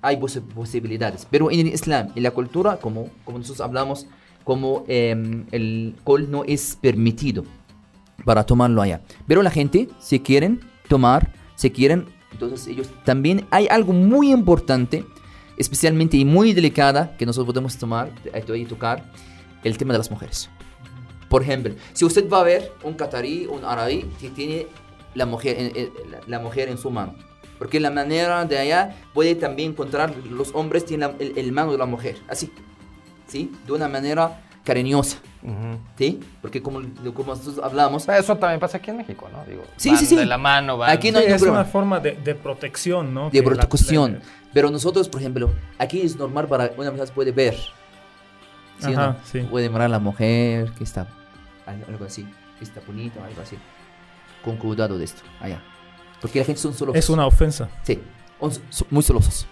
[0.01, 1.25] hay posi- posibilidades.
[1.31, 4.05] Pero en el Islam, en la cultura, como, como nosotros hablamos,
[4.43, 7.45] como em, el alcohol no es permitido
[8.25, 9.01] para tomarlo allá.
[9.25, 10.59] Pero la gente, si quieren
[10.89, 15.05] tomar, si quieren, entonces ellos también hay algo muy importante,
[15.57, 18.11] especialmente y muy delicada, que nosotros podemos tomar,
[18.55, 19.09] y tocar,
[19.63, 20.49] el tema de las mujeres.
[21.33, 24.67] Por ejemplo, si usted va a ver un catarí, un árabe que tiene
[25.15, 27.15] la mujer, en- en- la- la mujer en su mano.
[27.57, 31.71] Porque la manera de allá puede también encontrar, los hombres tienen la- el, el mano
[31.71, 32.51] de la mujer, así,
[33.27, 33.51] ¿sí?
[33.65, 35.79] De una manera cariñosa, Ujú.
[35.97, 36.19] ¿sí?
[36.39, 36.81] Porque como,
[37.15, 39.43] como nosotros hablamos, Pero Eso también pasa aquí en México, ¿no?
[39.45, 40.15] Digo, Sí, van sí, sí.
[40.15, 40.91] De la mano, van.
[40.91, 41.61] Aquí no Sí, hay es problema.
[41.61, 43.25] una forma de, de protección, ¿no?
[43.25, 44.13] de Que la- protección.
[44.13, 44.19] la-
[44.53, 47.55] Pero nosotros, por ejemplo, aquí es normal para una mujer puede ver.
[48.79, 49.15] ¿sí o Ajá, no?
[49.23, 49.39] sí.
[49.49, 51.07] Puede mirar a la mujer que está
[51.65, 52.27] algo así,
[52.61, 53.57] está bonito, algo así.
[54.43, 55.61] Con cuidado de esto, allá.
[56.21, 56.97] Porque la gente son celosos.
[56.97, 57.69] Es una ofensa.
[57.83, 58.01] Sí,
[58.89, 59.47] muy celosos.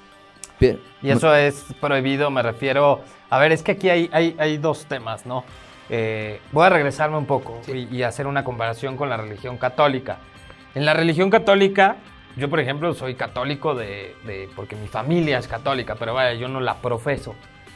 [0.59, 3.01] Pero, Y eso es prohibido, me refiero...
[3.29, 5.43] A ver, es que aquí hay, hay, hay dos temas, ¿no?
[5.89, 7.87] Eh, voy a regresarme un poco Sí.
[7.91, 10.17] y, y hacer una comparación con la religión católica.
[10.75, 11.97] En la religión católica,
[12.37, 16.47] yo por ejemplo soy católico de, de- porque mi familia es católica, pero vaya, yo
[16.47, 17.35] no la profeso.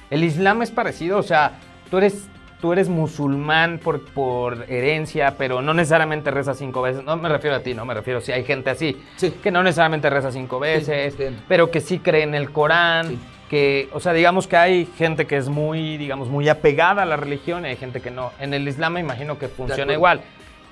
[0.09, 1.53] El Islam es parecido, o sea,
[1.89, 2.27] tú eres,
[2.61, 7.03] tú eres musulmán por, por herencia, pero no necesariamente rezas cinco veces.
[7.03, 9.31] No me refiero a ti, no me refiero si hay gente así, Sí.
[9.31, 11.15] que no necesariamente reza cinco veces,
[11.47, 13.19] pero que sí cree en el Corán, Sí.
[13.49, 17.17] que, o sea, digamos que hay gente que es muy, digamos, muy apegada a la
[17.17, 18.31] religión y hay gente que no.
[18.39, 20.21] En el Islam me imagino que funciona igual.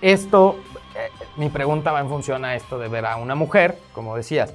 [0.02, 0.60] Esto,
[0.96, 4.54] eh, mi pregunta va en función a esto de ver a una mujer, como decías.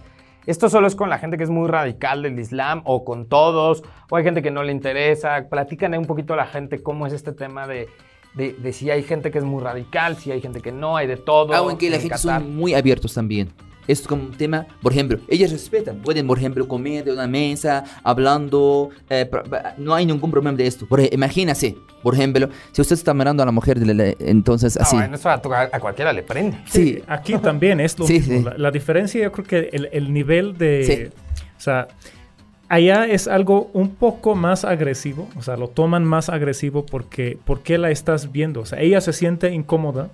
[0.49, 3.83] ¿Esto solo es con la gente que es muy radical del Islam o con todos?
[4.09, 5.47] ¿O hay gente que no le interesa?
[5.51, 7.87] Platícame un poquito a la gente cómo es este tema de,
[8.33, 11.07] de, de si hay gente que es muy radical, si hay gente que no, hay
[11.07, 11.53] de todo.
[11.55, 13.53] aunque la en gente son muy abiertos también.
[13.89, 17.83] Es como un tema, por ejemplo, ellas respetan, pueden, por ejemplo, comer de una mesa,
[18.05, 19.29] hablando, eh,
[19.79, 20.87] no hay ningún problema de esto.
[20.87, 23.79] Por, ej- imagínase, por ejemplo, si usted está mirando a la mujer,
[24.21, 24.97] entonces Ah, así.
[24.97, 26.59] bueno, eso a, tu- a cualquiera le prende.
[26.67, 28.39] sí, Aquí también es lo Sí, mismo.
[28.39, 28.45] sí.
[28.45, 30.85] La, la diferencia, yo creo que el, el nivel de.
[30.85, 31.21] Sí.
[31.57, 31.89] O sea,
[32.69, 35.29] allá es algo un poco más agresivo.
[35.37, 38.61] O sea, lo toman más agresivo porque, porque la estás viendo.
[38.61, 40.11] O sea, ella se siente incómoda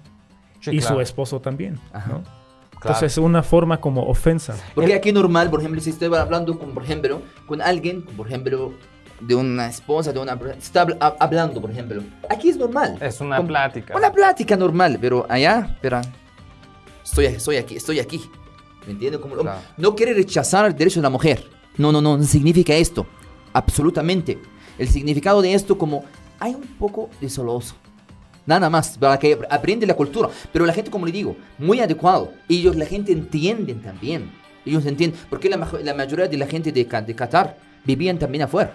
[0.61, 1.79] Sí, y claro, su esposo también.
[1.93, 2.09] Ajá.
[2.13, 2.44] ¿no?
[2.85, 2.97] Claro.
[2.97, 4.55] Entonces es una forma como ofensa.
[4.75, 8.73] Porque aquí normal, por ejemplo, si estoy hablando con, por ejemplo, con alguien, por ejemplo,
[9.21, 12.03] de una esposa, de una está habl- hab- hablando, por ejemplo.
[12.29, 12.99] Aquí es normal.
[13.01, 13.97] Es una Con- plática.
[13.97, 16.03] Una plática normal, pero allá, espera,
[17.05, 18.23] estoy, estoy aquí, estoy aquí.
[18.87, 19.21] ¿Me entiendes?
[19.21, 19.61] Como, Claro.
[19.79, 21.45] No quiere rechazar el derecho de la mujer.
[21.79, 23.07] No, no, no, no significa esto.
[23.53, 24.39] Absolutamente.
[24.79, 26.05] El significado de esto como
[26.39, 27.77] hay un poco de celoso.
[28.47, 30.29] Nada más, para que aprende la cultura.
[30.53, 32.33] Pero la gente, como le digo, muy adecuado.
[32.49, 34.31] Ellos, la gente entienden también.
[34.67, 35.19] Ellos entienden.
[35.31, 38.73] Porque la, la mayoría de la gente de, de Qatar vivían también afuera.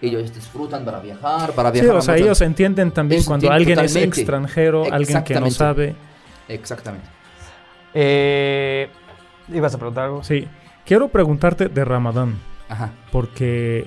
[0.00, 1.96] Ellos disfrutan para viajar, para Sí, viajar.
[1.96, 5.50] a o sea, ellos entienden también Ellos cuando entienden alguien es extranjero, alguien que no
[5.50, 5.94] sabe.
[6.48, 7.06] Exactamente.
[7.92, 8.88] Eh,
[9.52, 10.24] ¿Ibas a preguntar algo?
[10.24, 10.48] Sí.
[10.86, 12.38] Quiero preguntarte de Ramadán,
[12.68, 12.92] Ajá.
[13.12, 13.86] porque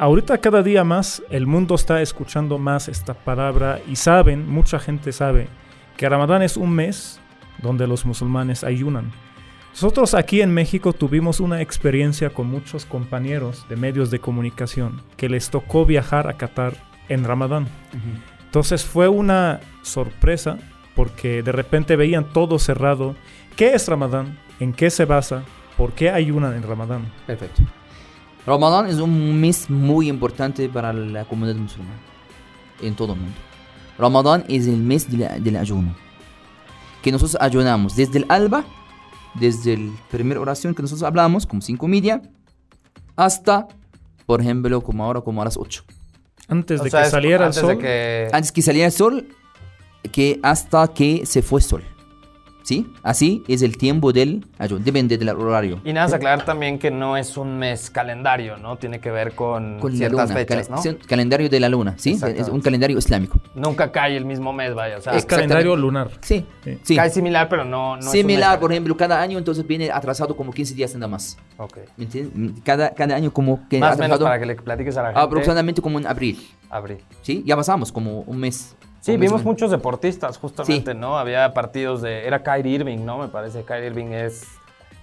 [0.00, 5.12] ahorita cada día más el mundo está escuchando más esta palabra y saben, mucha gente
[5.12, 5.48] sabe,
[5.98, 7.20] que Ramadán es un mes
[7.62, 9.12] donde los musulmanes ayunan.
[9.72, 15.28] Nosotros aquí en México tuvimos una experiencia con muchos compañeros de medios de comunicación que
[15.28, 16.72] les tocó viajar a Qatar
[17.10, 17.68] en Ramadán.
[18.46, 20.56] Entonces fue una sorpresa
[20.96, 23.16] porque de repente veían todo cerrado.
[23.54, 24.38] ¿Qué es Ramadán?
[24.60, 25.42] ¿En qué se basa?
[25.76, 27.12] ¿Por qué ayunan en Ramadán?
[27.26, 27.62] Perfecto.
[28.46, 31.98] Ramadán es un mes muy importante para la comunidad musulmana
[32.80, 33.36] en todo el mundo.
[33.98, 35.94] Ramadán es el mes del ayuno.
[37.02, 38.64] Que nosotros ayunamos desde el alba,
[39.34, 42.22] desde la primera oración que nosotros hablamos, como cinco media,
[43.16, 43.68] hasta,
[44.26, 45.84] por ejemplo, como ahora, como a las 8.
[46.48, 47.78] Antes de que saliera el sol.
[48.32, 49.28] Antes que saliera el sol,
[50.12, 51.84] que hasta que se fue el sol.
[52.62, 52.92] ¿Sí?
[53.02, 55.80] Así es el tiempo del ayuno, depende del horario.
[55.84, 58.76] Y nada, más aclarar también que no es un mes calendario, ¿no?
[58.76, 60.80] Tiene que ver con, ciertas fechas, ¿no?
[61.06, 62.18] calendario de la luna, ¿sí?
[62.36, 63.38] Es un calendario islámico.
[63.54, 64.98] Nunca cae el mismo mes, vaya.
[64.98, 66.10] O sea, es calendario lunar.
[66.20, 66.46] Sí,
[66.82, 66.96] sí.
[66.96, 70.74] Cae similar, pero no, no Similar, por ejemplo, cada año entonces viene atrasado como 15
[70.74, 71.38] días nada más.
[71.56, 71.78] Ok.
[71.96, 72.62] ¿Me entiendes?
[72.64, 75.20] Cada, cada año como que Más o menos para que le platiques a la gente.
[75.20, 76.38] Aproximadamente como en abril.
[76.68, 76.98] Abril.
[77.22, 78.76] Sí, ya pasamos como un mes.
[79.00, 81.18] Sí, vimos muchos deportistas, justamente, ¿no?
[81.18, 82.26] Había partidos de.
[82.26, 83.18] Era Kyrie Irving, ¿no?
[83.18, 83.64] Me parece.
[83.64, 84.46] Kyrie Irving es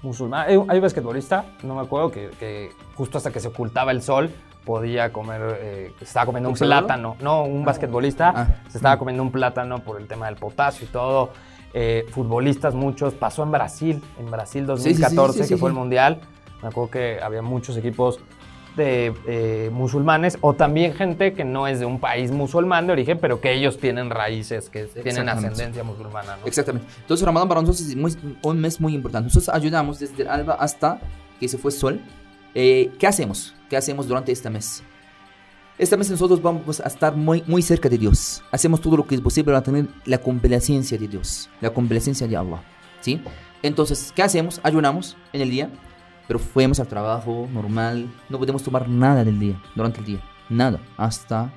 [0.01, 0.47] musulmán.
[0.47, 4.29] Hay, un basquetbolista, no me acuerdo, que, justo hasta que se ocultaba el sol
[4.65, 5.41] podía comer.
[5.61, 7.15] Eh, se estaba comiendo un plátano.
[7.21, 7.65] No, un ah.
[7.65, 8.47] basquetbolista ah.
[8.69, 11.31] se estaba comiendo un plátano por el tema del potasio y todo.
[11.73, 13.13] Eh, futbolistas, muchos.
[13.13, 16.21] Pasó en Brasil, en Brasil 2014, que fue el mundial.
[16.61, 18.19] Me acuerdo que había muchos equipos
[18.77, 23.17] de eh, musulmanes o también gente que no es de un país musulmán de origen,
[23.19, 26.37] pero que ellos tienen raíces, que tienen ascendencia musulmana.
[26.45, 26.87] Exactamente.
[27.01, 29.25] Entonces Ramadán para nosotros es un mes muy importante.
[29.25, 31.01] Nosotros ayudamos desde el alba hasta
[31.39, 31.99] que se fue sol.
[32.55, 33.53] Eh, ¿Qué hacemos?
[33.69, 34.83] ¿Qué hacemos durante este mes?
[35.77, 38.43] Este mes nosotros vamos a estar muy, muy cerca de Dios.
[38.51, 42.37] Hacemos todo lo que es posible para tener la complacencia de Dios, la complacencia de
[42.37, 42.63] Allah.
[43.01, 43.21] ¿Sí?
[43.61, 44.59] Entonces, ¿qué hacemos?
[44.63, 45.69] Ayunamos en el día,
[46.27, 50.79] pero fuimos al trabajo normal, no podemos tomar nada del día, durante el día, nada,
[50.97, 51.51] hasta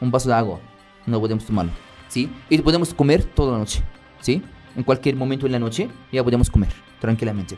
[0.00, 0.60] un vaso de agua,
[1.06, 1.72] no podemos tomarlo,
[2.08, 2.32] ¿sí?
[2.48, 3.82] Y podemos comer toda la noche,
[4.20, 4.42] ¿sí?
[4.74, 7.56] En cualquier momento en la noche ya podemos comer tranquilamente.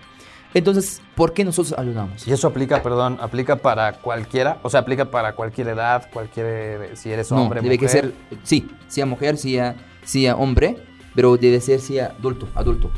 [0.54, 2.26] Entonces, ¿por qué nosotros ayudamos?
[2.26, 7.12] Y eso aplica, perdón, aplica para cualquiera, o sea, aplica para cualquier edad, cualquier, si
[7.12, 10.76] eres hombre, no, debe que ser, sí, sea mujer, sea, sea hombre,
[11.14, 12.90] pero debe ser sea adulto, adulto.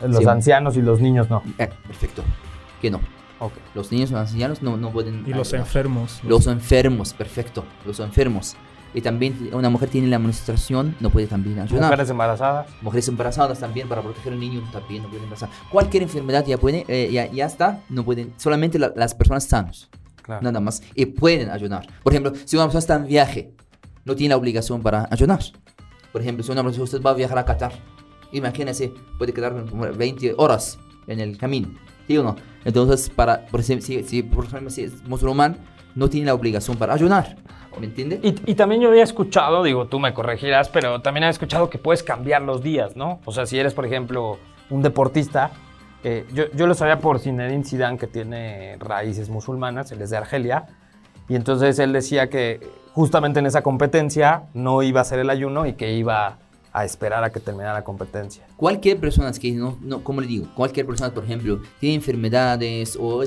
[0.00, 1.44] Los ancianos y los niños no.
[1.58, 2.24] Eh, perfecto
[2.82, 3.00] que no.
[3.74, 5.24] Los niños y los ancianos no, no pueden.
[5.26, 6.20] Y los enfermos.
[6.22, 6.46] Los...
[6.46, 7.64] enfermos, perfecto.
[7.86, 8.54] Los enfermos.
[8.94, 11.84] Y también una mujer tiene la menstruación, no puede también ayudar.
[11.84, 12.66] Mujeres embarazadas.
[12.82, 15.48] Mujeres embarazadas también, para proteger al niño también no pueden embarazar.
[15.70, 19.88] Cualquier enfermedad ya puede, eh, ya, ya, está, no pueden, solamente las personas sanas.
[20.28, 20.82] Nada más.
[20.94, 21.86] Y pueden ayudar.
[22.02, 23.54] Por ejemplo, si una persona está en viaje,
[24.04, 25.40] no tiene la obligación para ayudar.
[26.12, 27.72] Por ejemplo, si una persona usted va a viajar a Qatar,
[28.30, 31.70] imagínese, puede quedar 20 horas en el camino.
[32.06, 32.36] ¿Sí o no?
[32.64, 35.56] Entonces, para, por ejemplo, si, por ejemplo, si es musulmán,
[35.94, 37.36] no tiene la obligación para ayunar.
[37.78, 38.20] ¿Me entiendes?
[38.22, 42.02] Y, también yo había escuchado, digo, tú me corregirás, pero también he escuchado que puedes
[42.02, 43.20] cambiar los días, ¿no?
[43.24, 44.38] O sea, si eres, por ejemplo,
[44.68, 45.52] un deportista,
[46.04, 50.18] eh, yo, yo, lo sabía por Zinedine Zidane, que tiene raíces musulmanas, él es de
[50.18, 50.66] Argelia,
[51.28, 52.60] y entonces él decía que
[52.92, 56.38] justamente en esa competencia no iba a hacer el ayuno y que iba
[56.72, 58.46] a esperar a que termine la competencia.
[58.56, 63.22] Cualquier persona que no, no, como le digo, cualquier persona, por ejemplo, tiene enfermedades o,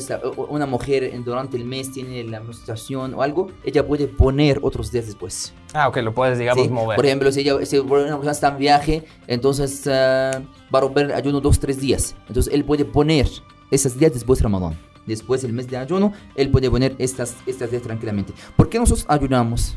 [0.50, 5.06] una mujer durante el mes tiene la menstruación o algo, ella puede poner otros días
[5.06, 5.54] después.
[5.74, 6.96] Ah, ok, lo puedes, digamos, mover.
[6.96, 10.42] Por ejemplo, si, ella, si una persona está en viaje, entonces ah,
[10.74, 12.16] va a romper ayuno dos, tres días.
[12.28, 13.28] Entonces él puede poner
[13.70, 14.80] esos días después de Ramadán.
[15.06, 18.34] Después del mes de ayuno, él puede poner estas, estas días tranquilamente.
[18.56, 19.76] ¿Por qué nosotros ayunamos?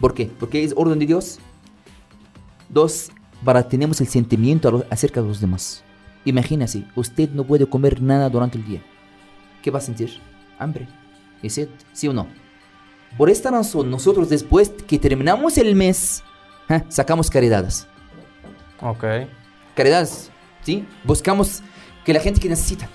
[0.00, 0.30] ¿Por qué?
[0.40, 1.38] Porque es orden de Dios
[2.70, 3.10] Dos,
[3.44, 5.82] para tenemos el sentimiento acerca de los demás.
[6.24, 8.80] Imagínese, usted no puede comer nada durante el día.
[9.60, 10.20] ¿Qué va a sentir?
[10.58, 10.86] Hambre.
[11.42, 11.68] ¿Y sed?
[11.92, 12.28] ¿Sí o no?
[13.18, 16.22] Por esta razón, nosotros después que terminamos el mes,
[16.88, 17.88] sacamos caridades.
[18.80, 19.04] Ok.
[19.74, 20.30] Caridades,
[20.62, 20.86] ¿sí?
[21.02, 21.62] Buscamos
[22.04, 22.88] que la gente que necesita.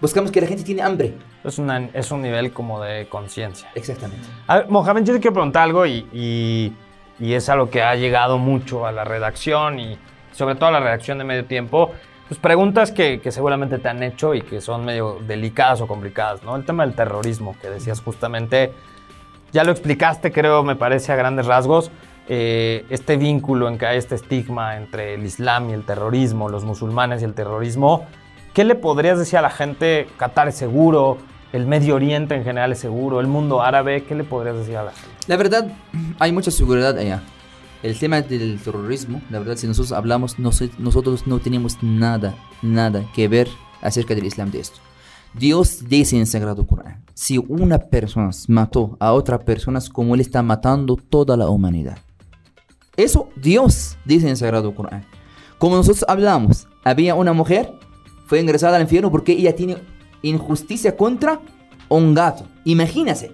[0.00, 1.18] Buscamos que la gente tiene hambre.
[1.44, 3.68] Es, una, es un nivel como de conciencia.
[3.74, 4.26] Exactamente.
[4.46, 6.72] A ver, Mohamed, yo te quiero preguntar algo y y
[7.20, 9.98] es algo que ha llegado mucho a la redacción y
[10.32, 11.92] sobre todo a la redacción de medio tiempo,
[12.28, 16.56] pues preguntas que, seguramente te han hecho y que son medio delicadas o complicadas, ¿no?
[16.56, 18.72] El tema del terrorismo que decías justamente,
[19.52, 21.90] ya lo explicaste creo, me parece a grandes rasgos,
[22.28, 26.64] eh, este vínculo en que hay este estigma entre el Islam y el terrorismo, los
[26.64, 28.06] musulmanes y el terrorismo,
[28.52, 31.18] ¿qué le podrías decir a la gente, Qatar es seguro?
[31.52, 34.84] El Medio Oriente en general es seguro, el mundo árabe, ¿qué le podrías decir a
[34.84, 35.08] la gente?
[35.26, 35.72] La verdad,
[36.18, 37.22] hay mucha seguridad allá.
[37.82, 43.04] El tema del terrorismo, la verdad, si nosotros hablamos, nos- nosotros no tenemos nada, nada
[43.14, 43.48] que ver
[43.82, 44.80] acerca del Islam de esto.
[45.34, 50.20] Dios dice en el Sagrado Corán, si una persona mató a otra persona como él
[50.22, 51.98] está matando toda la humanidad.
[52.96, 55.04] Eso Dios dice en el Sagrado Corán.
[55.58, 57.72] Como nosotros hablamos, había una mujer,
[58.26, 59.76] fue ingresada al infierno porque ella tiene
[60.22, 61.40] injusticia contra
[61.88, 62.46] un gato.
[62.64, 63.32] Imagínese.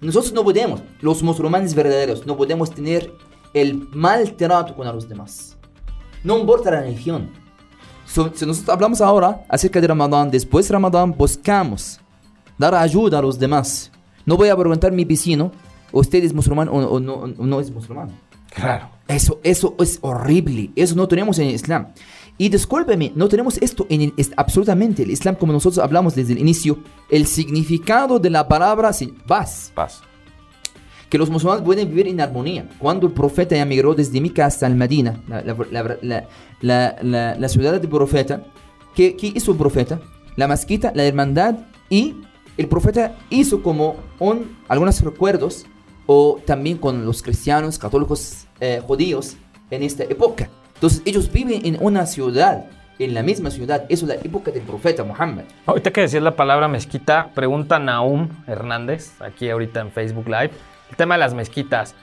[0.00, 3.12] Nosotros no podemos, los musulmanes verdaderos, no podemos tener
[3.52, 5.56] el mal trato con los demás.
[6.24, 7.30] No importa la religión.
[8.06, 12.00] So- si nosotros hablamos ahora acerca de Ramadán, después de Ramadán buscamos
[12.56, 13.90] dar ayuda a los demás.
[14.24, 15.52] No voy a preguntar a mi vecino,
[15.92, 18.10] ¿usted es musulmán o, o no, o no es musulmán?
[18.54, 18.88] Claro.
[19.06, 20.70] Eso, eso es horrible.
[20.76, 21.88] Eso no tenemos en el Islam.
[22.40, 26.32] Y discúlpeme, no tenemos esto en el, es absolutamente el Islam como nosotros hablamos desde
[26.32, 26.78] el inicio.
[27.10, 28.92] El significado de la palabra
[29.26, 29.70] paz.
[29.74, 30.00] Paz.
[31.10, 32.66] Que los musulmanes pueden vivir en armonía.
[32.78, 35.42] Cuando el profeta ya migró desde Mica hasta el Medina, la-
[36.62, 38.42] la- la- la ciudad del profeta,
[38.94, 40.00] ¿qué, ¿qué hizo el profeta?
[40.36, 41.56] La mezquita, la hermandad
[41.90, 42.14] y
[42.56, 45.66] el profeta hizo como un, algunos recuerdos
[46.06, 49.36] o también con los cristianos, católicos, eh, judíos
[49.70, 50.48] en esta época.
[50.80, 52.64] Entonces ellos viven en una ciudad,
[52.98, 53.84] en la misma ciudad.
[53.90, 55.44] Eso es la época del profeta Muhammad.
[55.66, 60.50] Ahorita que decías la palabra mezquita, pregunta Naum Hernández, aquí ahorita en Facebook Live,
[60.90, 61.94] el tema de las mezquitas.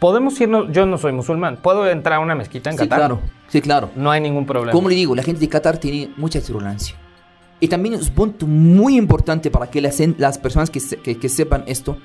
[0.00, 0.66] ¿Podemos irnos?
[0.72, 1.56] Yo no soy musulmán.
[1.56, 2.98] ¿Puedo entrar a una mezquita en Sí, Qatar?
[2.98, 3.20] claro.
[3.48, 3.90] Sí, claro.
[3.96, 4.72] No hay ningún problema.
[4.72, 6.96] Como le digo, la gente de Qatar tiene mucha tolerancia.
[7.60, 11.18] Y también es un punto muy importante para que las, las personas que, se- que,
[11.18, 11.98] que sepan esto.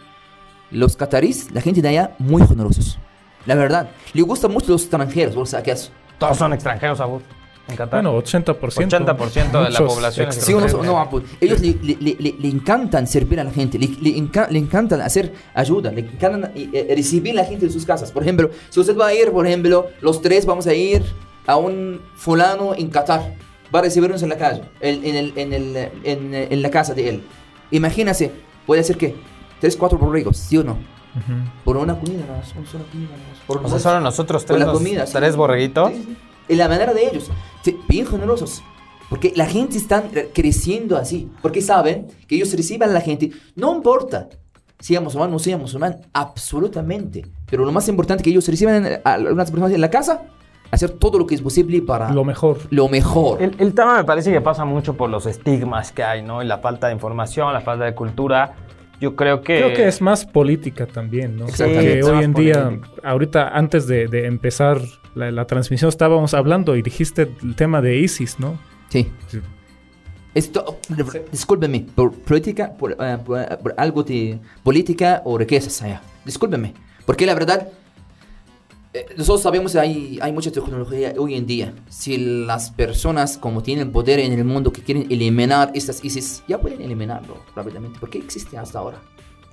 [0.72, 2.98] Los qataríes, la gente de allá, muy generosos.
[3.46, 3.92] La verdad.
[4.14, 5.92] Le gustan mucho los extranjeros, ¿vos sabes qué es?
[6.20, 7.22] Todos son extranjeros, Abud,
[7.68, 8.02] en Qatar.
[8.02, 8.56] Bueno, 80%.
[8.90, 13.08] 80% de la población es Sí no, no, pues, ellos le, le- le- le- encantan
[13.08, 16.94] servir a la gente, le, le enca- le encantan hacer ayuda, le encantan eh, eh,
[16.96, 18.12] recibir a la gente en sus casas.
[18.12, 21.04] Por ejemplo, si usted va a ir, por ejemplo, los tres vamos a ir
[21.48, 23.34] a un fulano en Qatar,
[23.74, 26.94] va a recibirnos en la calle, en, en el- en el- en, en la casa
[26.94, 27.24] de él.
[27.72, 28.32] Imagínese,
[28.66, 29.16] puede ser que
[29.60, 30.78] tres, cuatro borregos, ¿sí o no?
[31.64, 34.44] Por una comida, nada más, una sola comida, nada más, por O sea, solo nosotros
[34.46, 35.06] Por tres, comida.
[35.06, 35.14] sí.
[35.14, 35.92] tres borreguitos.
[35.92, 36.18] Sí, sí.
[36.50, 37.30] En la manera de ellos.
[37.62, 38.64] Sí, Bien generosos.
[39.10, 41.30] Porque la gente está creciendo así.
[41.42, 43.32] Porque saben que ellos reciben a la gente.
[43.56, 44.30] No importa
[44.80, 45.98] sea musulmán o no sea musulmán.
[46.14, 47.26] Absolutamente.
[47.50, 50.24] Pero lo más importante es que ellos reciban a algunas personas en la casa.
[50.72, 52.58] Hacer todo lo que es posible para Lo mejor.
[52.72, 53.42] lo mejor.
[53.42, 56.42] El, el tema me parece que pasa mucho por los estigmas que hay, ¿no?
[56.42, 58.56] Y la falta de información, la falta de cultura.
[59.02, 59.58] Yo creo que...
[59.58, 61.46] Creo que es más política también, ¿no?
[61.48, 62.00] Exactamente.
[62.00, 62.96] Que hoy en día, político.
[63.04, 64.80] ahorita antes de, de empezar
[65.16, 68.58] la, la transmisión estábamos hablando y dijiste el tema de ISIS, ¿no?
[68.90, 69.12] Sí.
[69.28, 69.40] Sí.
[70.34, 70.80] Esto,
[71.32, 76.02] discúlpeme, por política, por, eh, por- por algo de política o riquezas allá.
[76.26, 76.74] Discúlpeme,
[77.06, 77.72] porque la verdad, eh,
[79.18, 81.74] nosotros sabemos que hay, hay mucha tecnología hoy en día.
[81.90, 86.60] Si las personas como tienen poder en el mundo que quieren eliminar estas ISIS, ya
[86.60, 88.00] pueden eliminarlo rápidamente.
[88.00, 89.00] ¿Por qué existe hasta ahora?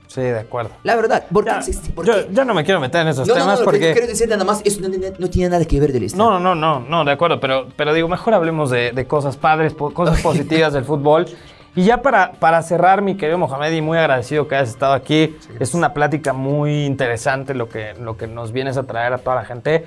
[0.08, 0.70] Sí, de acuerdo.
[0.82, 1.90] La verdad, ¿por qué Ya, existe?
[1.92, 2.28] ¿Por yo, qué?
[2.32, 3.92] yo no me quiero meter en esos No, no, temas no, que porque...
[3.92, 6.18] quiero decir nada más, eso no, tiene- no nada que ver del Islam.
[6.18, 9.36] No, no, no, no, no, de acuerdo, pero, pero digo, mejor hablemos de, de cosas
[9.36, 11.26] padres, po- cosas positivas del fútbol.
[11.76, 15.36] Y ya para, para cerrar, mi querido Mohamed, y muy agradecido que hayas estado aquí.
[15.60, 19.36] Es una plática muy interesante lo que, lo que nos vienes a traer a toda
[19.36, 19.86] la gente.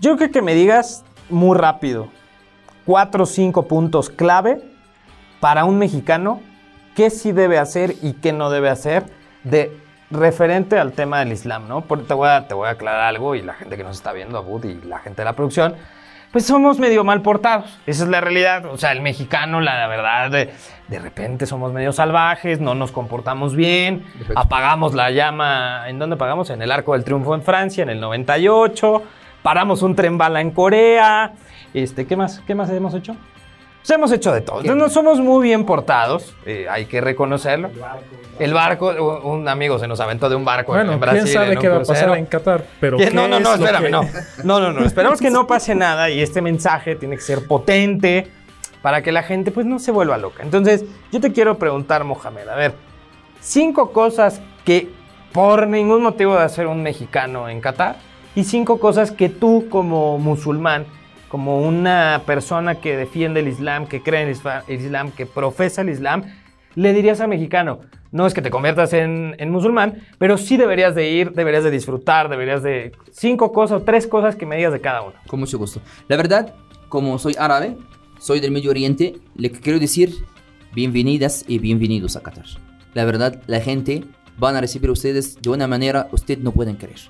[0.00, 2.08] Yo creo que me digas muy rápido,
[2.84, 4.62] cuatro o cinco puntos clave
[5.40, 6.40] para un mexicano,
[6.94, 9.04] qué sí debe hacer y qué no debe hacer
[9.42, 9.76] de
[10.10, 11.80] referente al tema del Islam, ¿no?
[11.80, 14.12] Porque te voy a, te voy a aclarar algo y la gente que nos está
[14.12, 15.74] viendo, Abud y la gente de la producción,
[16.32, 17.78] pues somos medio mal portados.
[17.86, 18.66] Esa es la realidad.
[18.66, 20.52] O sea, el mexicano, la verdad, de,
[20.88, 25.88] de repente somos medio salvajes, no nos comportamos bien, apagamos la llama.
[25.88, 26.50] ¿En dónde apagamos?
[26.50, 29.02] En el Arco del Triunfo en Francia, en el 98.
[29.42, 31.32] Paramos un tren bala en Corea.
[31.72, 32.40] Este, ¿qué más?
[32.46, 33.16] ¿Qué más hemos hecho?
[33.86, 34.60] Pues hemos hecho de todo.
[34.62, 37.70] Entonces, no somos muy bien portados, eh, hay que reconocerlo.
[38.40, 41.22] El barco, u- un amigo se nos aventó de un barco en- Bueno, en Brasil.
[41.22, 43.10] quién sabe en un qué va a pasar en Qatar, pero ¿Quién?
[43.10, 44.02] ¿qué No, no, no, espérame, que- no.
[44.44, 44.84] No, no, no.
[44.84, 48.26] Esperamos que no pase nada y este mensaje tiene que ser potente
[48.82, 50.42] para que la gente pues no se vuelva loca.
[50.42, 52.74] Entonces, yo te quiero preguntar, Mohamed, a ver,
[53.40, 54.90] cinco cosas que
[55.32, 57.98] por ningún motivo de hacer un mexicano en Qatar
[58.34, 60.86] y cinco cosas que tú como musulmán,
[61.28, 65.26] como una persona que defiende el Islam, que cree en el isla- el Islam, que
[65.26, 66.24] profesa el Islam,
[66.74, 67.80] le dirías al mexicano,
[68.12, 71.70] no es que te conviertas en, en musulmán, pero sí deberías de ir, deberías de
[71.70, 72.92] disfrutar, deberías de...
[73.10, 75.14] Cinco cosas o tres cosas que me digas de cada uno.
[75.26, 75.80] Con mucho gusto.
[76.08, 76.54] La verdad,
[76.88, 77.76] como soy árabe,
[78.18, 80.14] soy del Medio Oriente, le quiero decir,
[80.74, 82.44] bienvenidas y bienvenidos a Qatar.
[82.94, 84.04] La verdad, la gente
[84.38, 87.00] van a recibir a ustedes de una manera usted no pueden creer.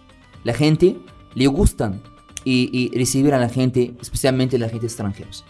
[0.44, 0.96] La gente
[1.34, 2.00] le gustan
[2.46, 5.44] y, y recibir a la gente, especialmente la gente extranjeros.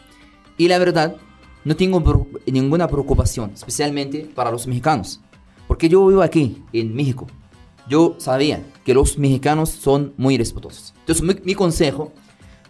[0.56, 1.16] Y la verdad,
[1.64, 5.20] no tengo ninguna preocupación, especialmente para los mexicanos.
[5.68, 7.26] Porque yo vivo aquí, en México.
[7.88, 10.94] Yo sabía que los mexicanos son muy respetuosos.
[11.00, 12.12] Entonces, mi, mi consejo,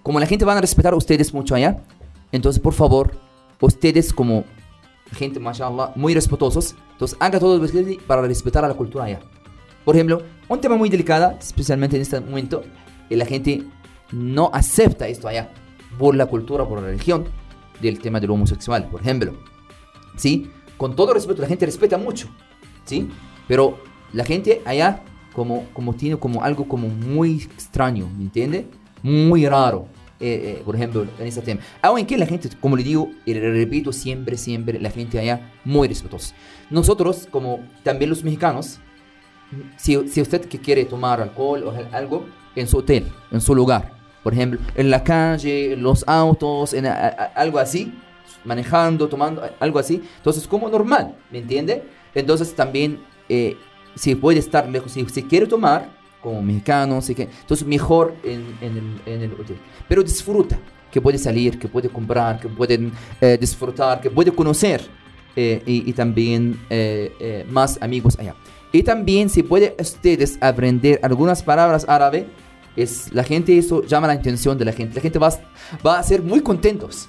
[0.03, 1.85] como la gente van a respetar a ustedes mucho allá,
[2.33, 3.12] entonces, por favor,
[3.61, 4.45] ustedes como
[5.12, 9.20] gente, mashallah, muy respetuosos, entonces haga todo lo posible para respetar a la cultura allá.
[9.85, 12.64] Por ejemplo, un tema muy delicado, especialmente en este momento,
[13.09, 13.62] la gente
[14.13, 15.51] no acepta esto allá
[15.99, 17.25] por la cultura, por la religión,
[17.81, 19.35] del tema del homosexual, por ejemplo.
[20.17, 20.51] ¿Sí?
[20.77, 22.29] Con todo respeto, la gente respeta mucho,
[22.85, 23.09] ¿sí?
[23.49, 23.79] Pero
[24.13, 25.03] la gente allá
[25.35, 28.67] como, como tiene como algo como muy extraño, ¿me entiende?
[29.03, 29.89] Muy raro,
[30.21, 31.61] eh, eh, por ejemplo, en ese tema.
[31.83, 35.89] Aunque la gente, como le digo, y le repito siempre, siempre, la gente allá muy
[35.89, 36.35] respetuosa.
[36.71, 38.79] Nosotros, como también los mexicanos,
[39.77, 43.55] si, si usted que quiere tomar alcohol o al- algo en su hotel, en su
[43.55, 43.95] lugar,
[44.27, 47.93] por ejemplo, en la calle, en los autos, en a- a- algo así,
[48.45, 51.85] manejando, tomando, algo así, entonces como normal, ¿me entiende?
[52.12, 52.99] Entonces también,
[53.29, 53.57] eh,
[53.95, 59.14] si puede estar lejos, si, si quiere tomar, como mexicano, entonces mejor en, en el,
[59.14, 59.59] en el hotel.
[59.89, 60.59] Pero disfruta,
[60.91, 64.81] que puede salir, que puede comprar, que pueden eh, disfrutar, que puede conocer
[65.37, 68.35] eh, y, y también eh, eh, más amigos allá.
[68.72, 72.27] Y también si puede ustedes aprender algunas palabras árabe,
[72.77, 74.95] es, la gente eso llama la atención de la gente.
[74.97, 75.41] La gente va, a-
[75.87, 77.09] va a ser muy contentos.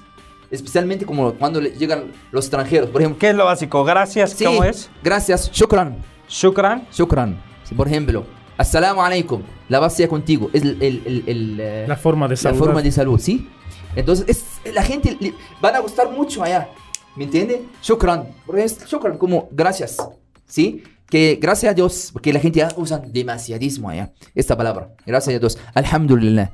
[0.50, 3.18] Especialmente como cuando le llegan los extranjeros, por ejemplo.
[3.18, 3.84] ¿Qué es lo básico?
[3.84, 4.88] Gracias, Sí, ¿cómo es?
[5.04, 5.98] Gracias, shukran,
[6.28, 6.86] Shukran.
[6.90, 7.38] shukran.
[7.76, 8.24] Por ejemplo,
[8.56, 12.36] assalamu alaikum, la base contigo, es el, el- el- el, eh, La forma de la
[12.38, 12.64] saludar.
[12.64, 13.46] forma de salud, ¿sí?
[13.94, 14.24] Entonces,
[14.64, 16.68] es, la gente le, van a gustar mucho allá,
[17.14, 17.64] ¿me entiende?
[17.82, 19.98] Shukran, porque es shukran como gracias,
[20.46, 20.82] ¿sí?
[21.10, 25.38] Que gracias a Dios, porque la gente ya usa demasiadísimo allá esta palabra, gracias a
[25.38, 26.50] Dios, alhamdulillah,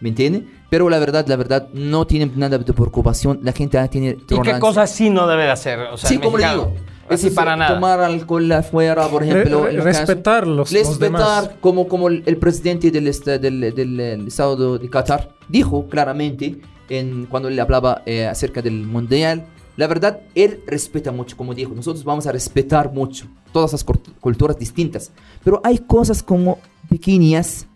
[0.00, 0.44] ¿me entiende?
[0.70, 4.40] Pero la verdad, la verdad, no tienen nada de preocupación, la gente ya tiene ¿Y
[4.42, 5.78] qué cosas sí no debe de hacer?
[5.80, 6.74] O sea, Sí, como le digo.
[7.08, 7.74] Así es para nada.
[7.74, 9.64] Tomar alcohol afuera, por ejemplo.
[9.64, 10.00] Re- los casos.
[10.06, 11.50] respetar los- los Respetar, demás.
[11.60, 16.60] como, como el, el presidente del, est- del, del, del Estado de Qatar dijo claramente
[16.88, 19.44] en, cuando le hablaba eh, acerca del Mundial.
[19.80, 21.72] La verdad, él respeta mucho, como dijo.
[21.74, 25.10] Nosotros vamos a respetar mucho todas las cult- culturas distintas.
[25.42, 26.58] Pero hay cosas como
[26.88, 27.66] pequeñas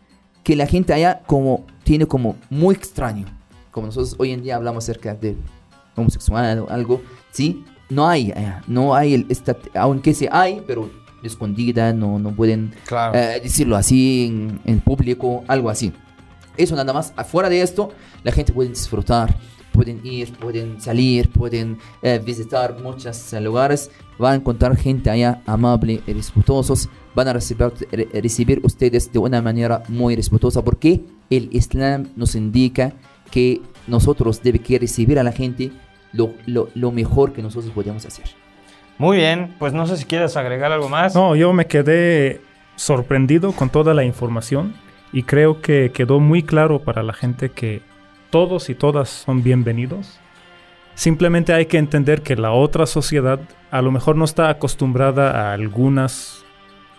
[0.43, 3.25] que la gente allá como tiene como muy extraño.
[3.71, 5.35] Como nosotros hoy en día hablamos acerca de
[5.97, 7.01] homosexual o algo,
[7.31, 7.65] ¿sí?
[7.89, 10.91] No hay, allá, no hay, el, esta, aunque se hay, pero
[11.23, 13.19] escondida, no, no pueden Claro.
[13.19, 15.93] eh, decirlo así en, en público, algo así.
[16.57, 17.13] Eso nada más.
[17.17, 17.91] Afuera de esto,
[18.23, 19.35] la gente puede disfrutar,
[19.75, 23.91] pueden ir, pueden salir, pueden eh, visitar muchos eh, lugares.
[24.19, 26.89] Van a encontrar gente allá amable y respetuosos.
[27.15, 32.35] Van a recibir, re- recibir ustedes de una manera muy respetuosa porque el Islam nos
[32.35, 32.93] indica
[33.31, 35.73] que nosotros debemos que recibir a la gente
[36.13, 38.27] lo, lo, lo mejor que nosotros podemos hacer.
[38.99, 41.15] Muy bien, pues no sé si quieres agregar algo más.
[41.17, 42.41] No, yo me quedé
[42.77, 44.75] sorprendido con toda la información
[45.13, 47.83] y creo que quedó muy claro para la gente que
[48.35, 50.19] todos y todas son bienvenidos.
[50.97, 53.39] Simplemente hay que entender que la otra sociedad
[53.71, 56.45] a lo mejor no está acostumbrada a algunas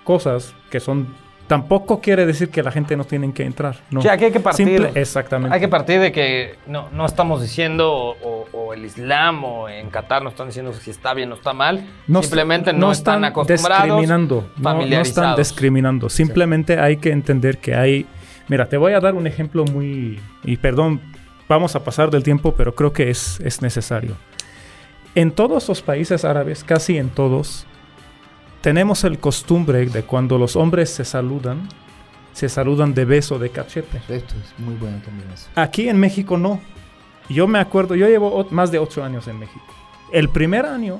[0.05, 1.13] cosas que son...
[1.47, 3.75] Tampoco quiere decir que la gente no tiene que entrar.
[3.91, 4.01] No.
[4.01, 4.65] Sí, aquí hay que partir.
[4.65, 5.53] Simple- exactamente.
[5.53, 9.67] Hay que partir de que no, no estamos diciendo o, o- o el Islam o
[9.67, 11.85] en Qatar no están diciendo si está bien o está mal.
[12.07, 13.83] No Simplemente no, están, acostumbrados.
[13.83, 15.37] discriminando, no- no, están familiarizados.
[15.37, 16.09] discriminando.
[16.09, 18.05] Simplemente hay que entender que hay.
[18.47, 20.17] Mira, te voy a dar un ejemplo muy.
[20.45, 21.01] Y perdón,
[21.47, 24.15] vamos a pasar del tiempo, pero creo que es, es necesario.
[25.15, 27.65] En todos los países árabes, casi en todos,
[28.61, 31.69] tenemos el costumbre de cuando los hombres se saludan,
[32.33, 33.97] se saludan de beso, de cachete.
[34.09, 35.47] Esto es muy bueno también eso.
[35.55, 36.59] Aquí en México no.
[37.29, 39.65] Yo me acuerdo, yo llevo más de ocho años en México.
[40.11, 40.99] El primer año,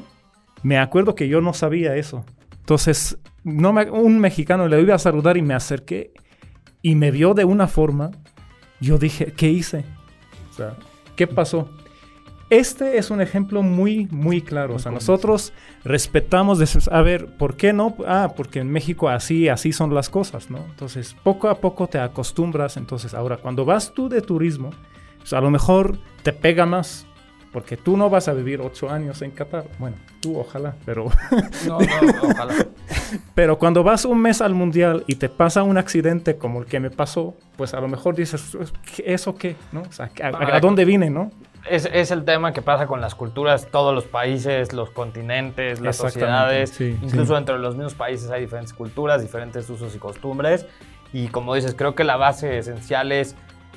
[0.63, 2.23] me acuerdo que yo no sabía eso.
[2.59, 6.11] Entonces, no me- un mexicano le iba a saludar y me acerqué
[6.81, 8.11] y me vio de una forma.
[8.79, 9.83] Yo dije, ¿qué hice?
[10.55, 10.75] O sea,
[11.17, 11.67] ¿qué pasó?
[12.49, 14.75] Este es un ejemplo muy, muy claro.
[14.75, 15.51] O sea, nosotros
[15.83, 17.95] respetamos, de- a ver, ¿por qué no?
[18.07, 20.59] Ah, porque en México así, así son las cosas, ¿no?
[20.59, 22.77] Entonces, poco a poco te acostumbras.
[22.77, 24.69] Entonces, ahora, cuando vas tú de turismo,
[25.17, 27.07] pues a lo mejor te pega más.
[27.55, 29.63] Porque tú no vas a vivir ocho años en Qatar.
[29.79, 31.05] Bueno, tú ojalá, pero...
[31.65, 31.85] No, no,
[32.29, 32.53] ojalá.
[33.33, 36.81] Pero cuando vas un mes al mundial y te pasa un accidente como el que
[36.81, 38.57] me pasó, pues a lo mejor dices,
[38.93, 39.55] "¿Qué- ¿eso qué?
[39.71, 39.83] ¿No?
[39.83, 41.31] O sea, ¿a, a- a dónde vine, no?
[41.69, 45.95] es, es el tema que pasa con las culturas, todos los países, los continentes, las
[45.95, 47.33] sociedades, sí, incluso sí.
[47.35, 50.65] dentro de los mismos países hay diferentes culturas, diferentes usos y costumbres.
[51.13, 53.35] Y como dices, creo que la base esencial es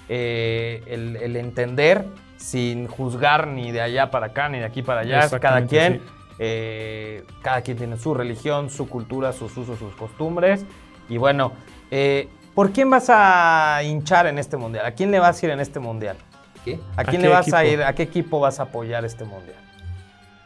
[0.08, 2.04] eh, el, el entender
[2.38, 5.94] sin juzgar ni de allá para acá, ni de aquí para allá, cada quien.
[6.00, 6.02] sí.
[6.38, 10.64] eh, cada quien tiene su religión, su cultura, sus usos, sus costumbres.
[11.08, 11.52] Y bueno,
[11.90, 14.86] eh, ¿por quién vas a hinchar en este mundial?
[14.86, 16.16] ¿A quién le vas a ir en este mundial?
[16.64, 16.78] ¿Qué?
[16.96, 17.74] ¿A ¿A quién qué le vas a equipo?
[17.74, 17.82] ir?
[17.82, 19.56] ¿A qué equipo vas a apoyar este mundial?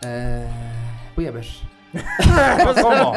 [0.03, 0.47] Eh,
[1.14, 1.47] voy a ver.
[2.82, 3.14] ¿Cómo?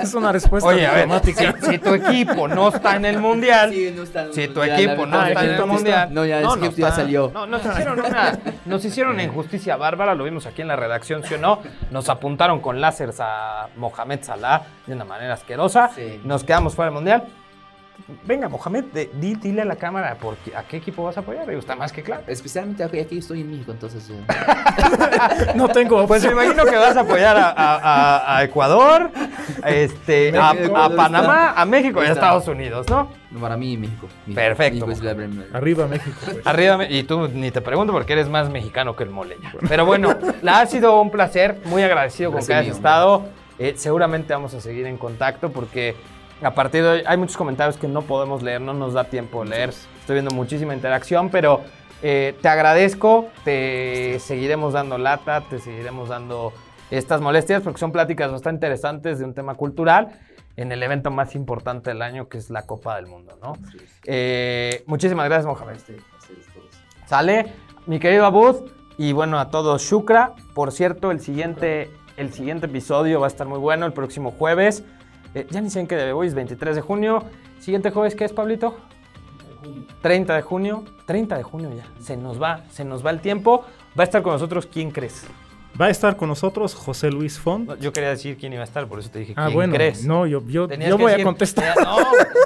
[0.00, 1.32] es una respuesta Oye, a ver, si,
[1.70, 5.44] si tu equipo no está en el mundial, no está si tu equipo no está
[5.44, 6.08] en el no mundial.
[6.14, 6.90] No, ya, Egipto ya está.
[6.92, 7.30] salió.
[7.34, 11.22] No, nos hicieron una, nos hicieron una injusticia bárbara, lo vimos aquí en la redacción,
[11.24, 11.60] ¿sí o no?
[11.90, 16.20] Nos apuntaron con láseres a Mohamed Salah de una manera asquerosa, Sí.
[16.24, 17.24] nos quedamos fuera del mundial.
[18.26, 21.20] Venga, Mohamed, de- di- dile a la cámara por qué- a qué equipo vas a
[21.20, 22.22] apoyar, Digo, está más que claro.
[22.26, 24.10] Especialmente aquí, aquí estoy en México, entonces.
[24.10, 24.24] eh,
[25.54, 29.10] No tengo Pues me imagino que vas a apoyar a, a- a- a Ecuador,
[29.64, 31.60] este, a, México, a ¿dónde Panamá, está?
[31.60, 32.12] a México y a.
[32.12, 33.08] Estados Unidos, ¿no?
[33.40, 34.06] para mí, México.
[34.26, 34.34] México.
[34.34, 34.86] Perfecto.
[34.86, 35.54] México es.
[35.54, 36.16] Arriba México.
[36.24, 36.46] pues.
[36.46, 39.52] Arriba, me- y tú ni te pregunto porque eres más mexicano que el moleña.
[39.68, 42.74] Pero bueno, la ha sido un placer, muy agradecido con que hayas mío.
[42.74, 43.24] estado.
[43.58, 45.94] Eh, seguramente vamos a seguir en contacto porque
[46.42, 49.44] a partir de hoy hay muchos comentarios que no podemos leer, no nos da tiempo
[49.44, 49.70] de leer.
[49.70, 51.62] Estoy viendo muchísima interacción, pero
[52.02, 56.52] eh, te agradezco, te seguiremos dando lata, te seguiremos dando
[56.90, 60.18] estas molestias porque son pláticas bastante interesantes de un tema cultural
[60.56, 63.54] en el evento más importante del año que es la Copa del Mundo, ¿no?
[64.04, 65.78] Eh, muchísimas gracias, Mohamed.
[67.06, 67.52] Sale,
[67.86, 70.34] mi querido Abud, y bueno, a todos, Shukra.
[70.54, 74.84] Por cierto, el siguiente, el siguiente episodio va a estar muy bueno el próximo jueves.
[75.34, 77.24] Eh, ya ni sé en qué debe, hoy es 23 de junio.
[77.58, 78.76] Siguiente jueves, ¿qué es, Pablito?
[80.02, 80.84] 30 de junio.
[81.06, 81.84] 30 de junio ya.
[82.02, 83.64] Se nos va, se nos va el tiempo.
[83.98, 85.24] Va a estar con nosotros, ¿quién crees?
[85.80, 87.66] Va a estar con nosotros José Luis Font.
[87.68, 89.74] No, yo quería decir quién iba a estar, por eso te dije Ah, quién bueno.
[89.74, 90.04] crees.
[90.04, 91.74] No, yo, yo, Tenías yo voy decir- a contestar.
[91.74, 91.96] tenía- no,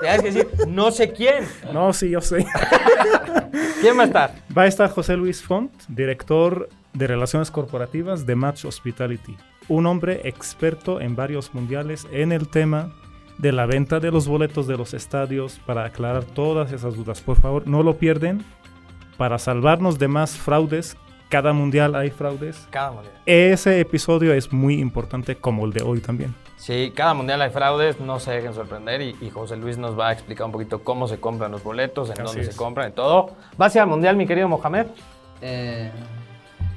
[0.00, 1.44] tenías que decir, no sé quién.
[1.72, 2.46] No, sí, yo sé.
[3.80, 4.34] ¿Quién va a estar?
[4.56, 9.36] Va a estar José Luis Font, director de Relaciones Corporativas de Match Hospitality.
[9.68, 12.90] Un hombre experto en varios mundiales en el tema
[13.38, 17.20] de la venta de los boletos de los estadios para aclarar todas esas dudas.
[17.20, 18.44] Por favor, no lo pierden.
[19.18, 20.96] Para salvarnos de más fraudes,
[21.28, 22.66] cada mundial hay fraudes.
[22.70, 23.14] Cada mundial.
[23.26, 26.34] Ese episodio es muy importante como el de hoy también.
[26.56, 30.08] Sí, cada mundial hay fraudes, no se dejen sorprender y, y José Luis nos va
[30.08, 32.48] a explicar un poquito cómo se compran los boletos, en Así dónde es.
[32.48, 33.30] se compran y todo.
[33.58, 34.86] ¿Vas a ir al mundial, mi querido Mohamed?
[35.42, 35.90] Eh,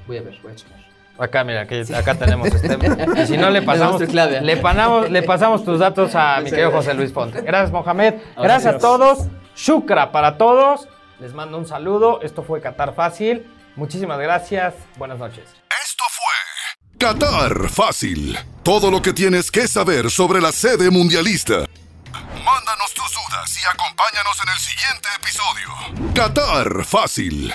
[0.08, 0.79] voy a ver, voy a checar.
[1.20, 2.78] Acá, mira, aquí, acá tenemos este.
[3.22, 6.94] Y si no, le pasamos, le, panamos- le pasamos tus datos a mi querido José
[6.94, 7.42] Luis Fonte.
[7.42, 8.14] Gracias, Mohamed.
[8.38, 9.28] Gracias a todos.
[9.56, 10.88] Shukra para todos.
[11.20, 12.22] Les mando un saludo.
[12.22, 13.46] Esto fue Qatar Fácil.
[13.76, 14.74] Muchísimas gracias.
[14.98, 15.44] Buenas noches.
[15.84, 18.38] Esto fue Qatar Fácil.
[18.64, 21.66] Todo lo que tienes que saber sobre la sede mundialista.
[22.46, 26.14] Mándanos tus dudas y acompáñanos en el siguiente episodio.
[26.14, 27.54] Qatar Fácil.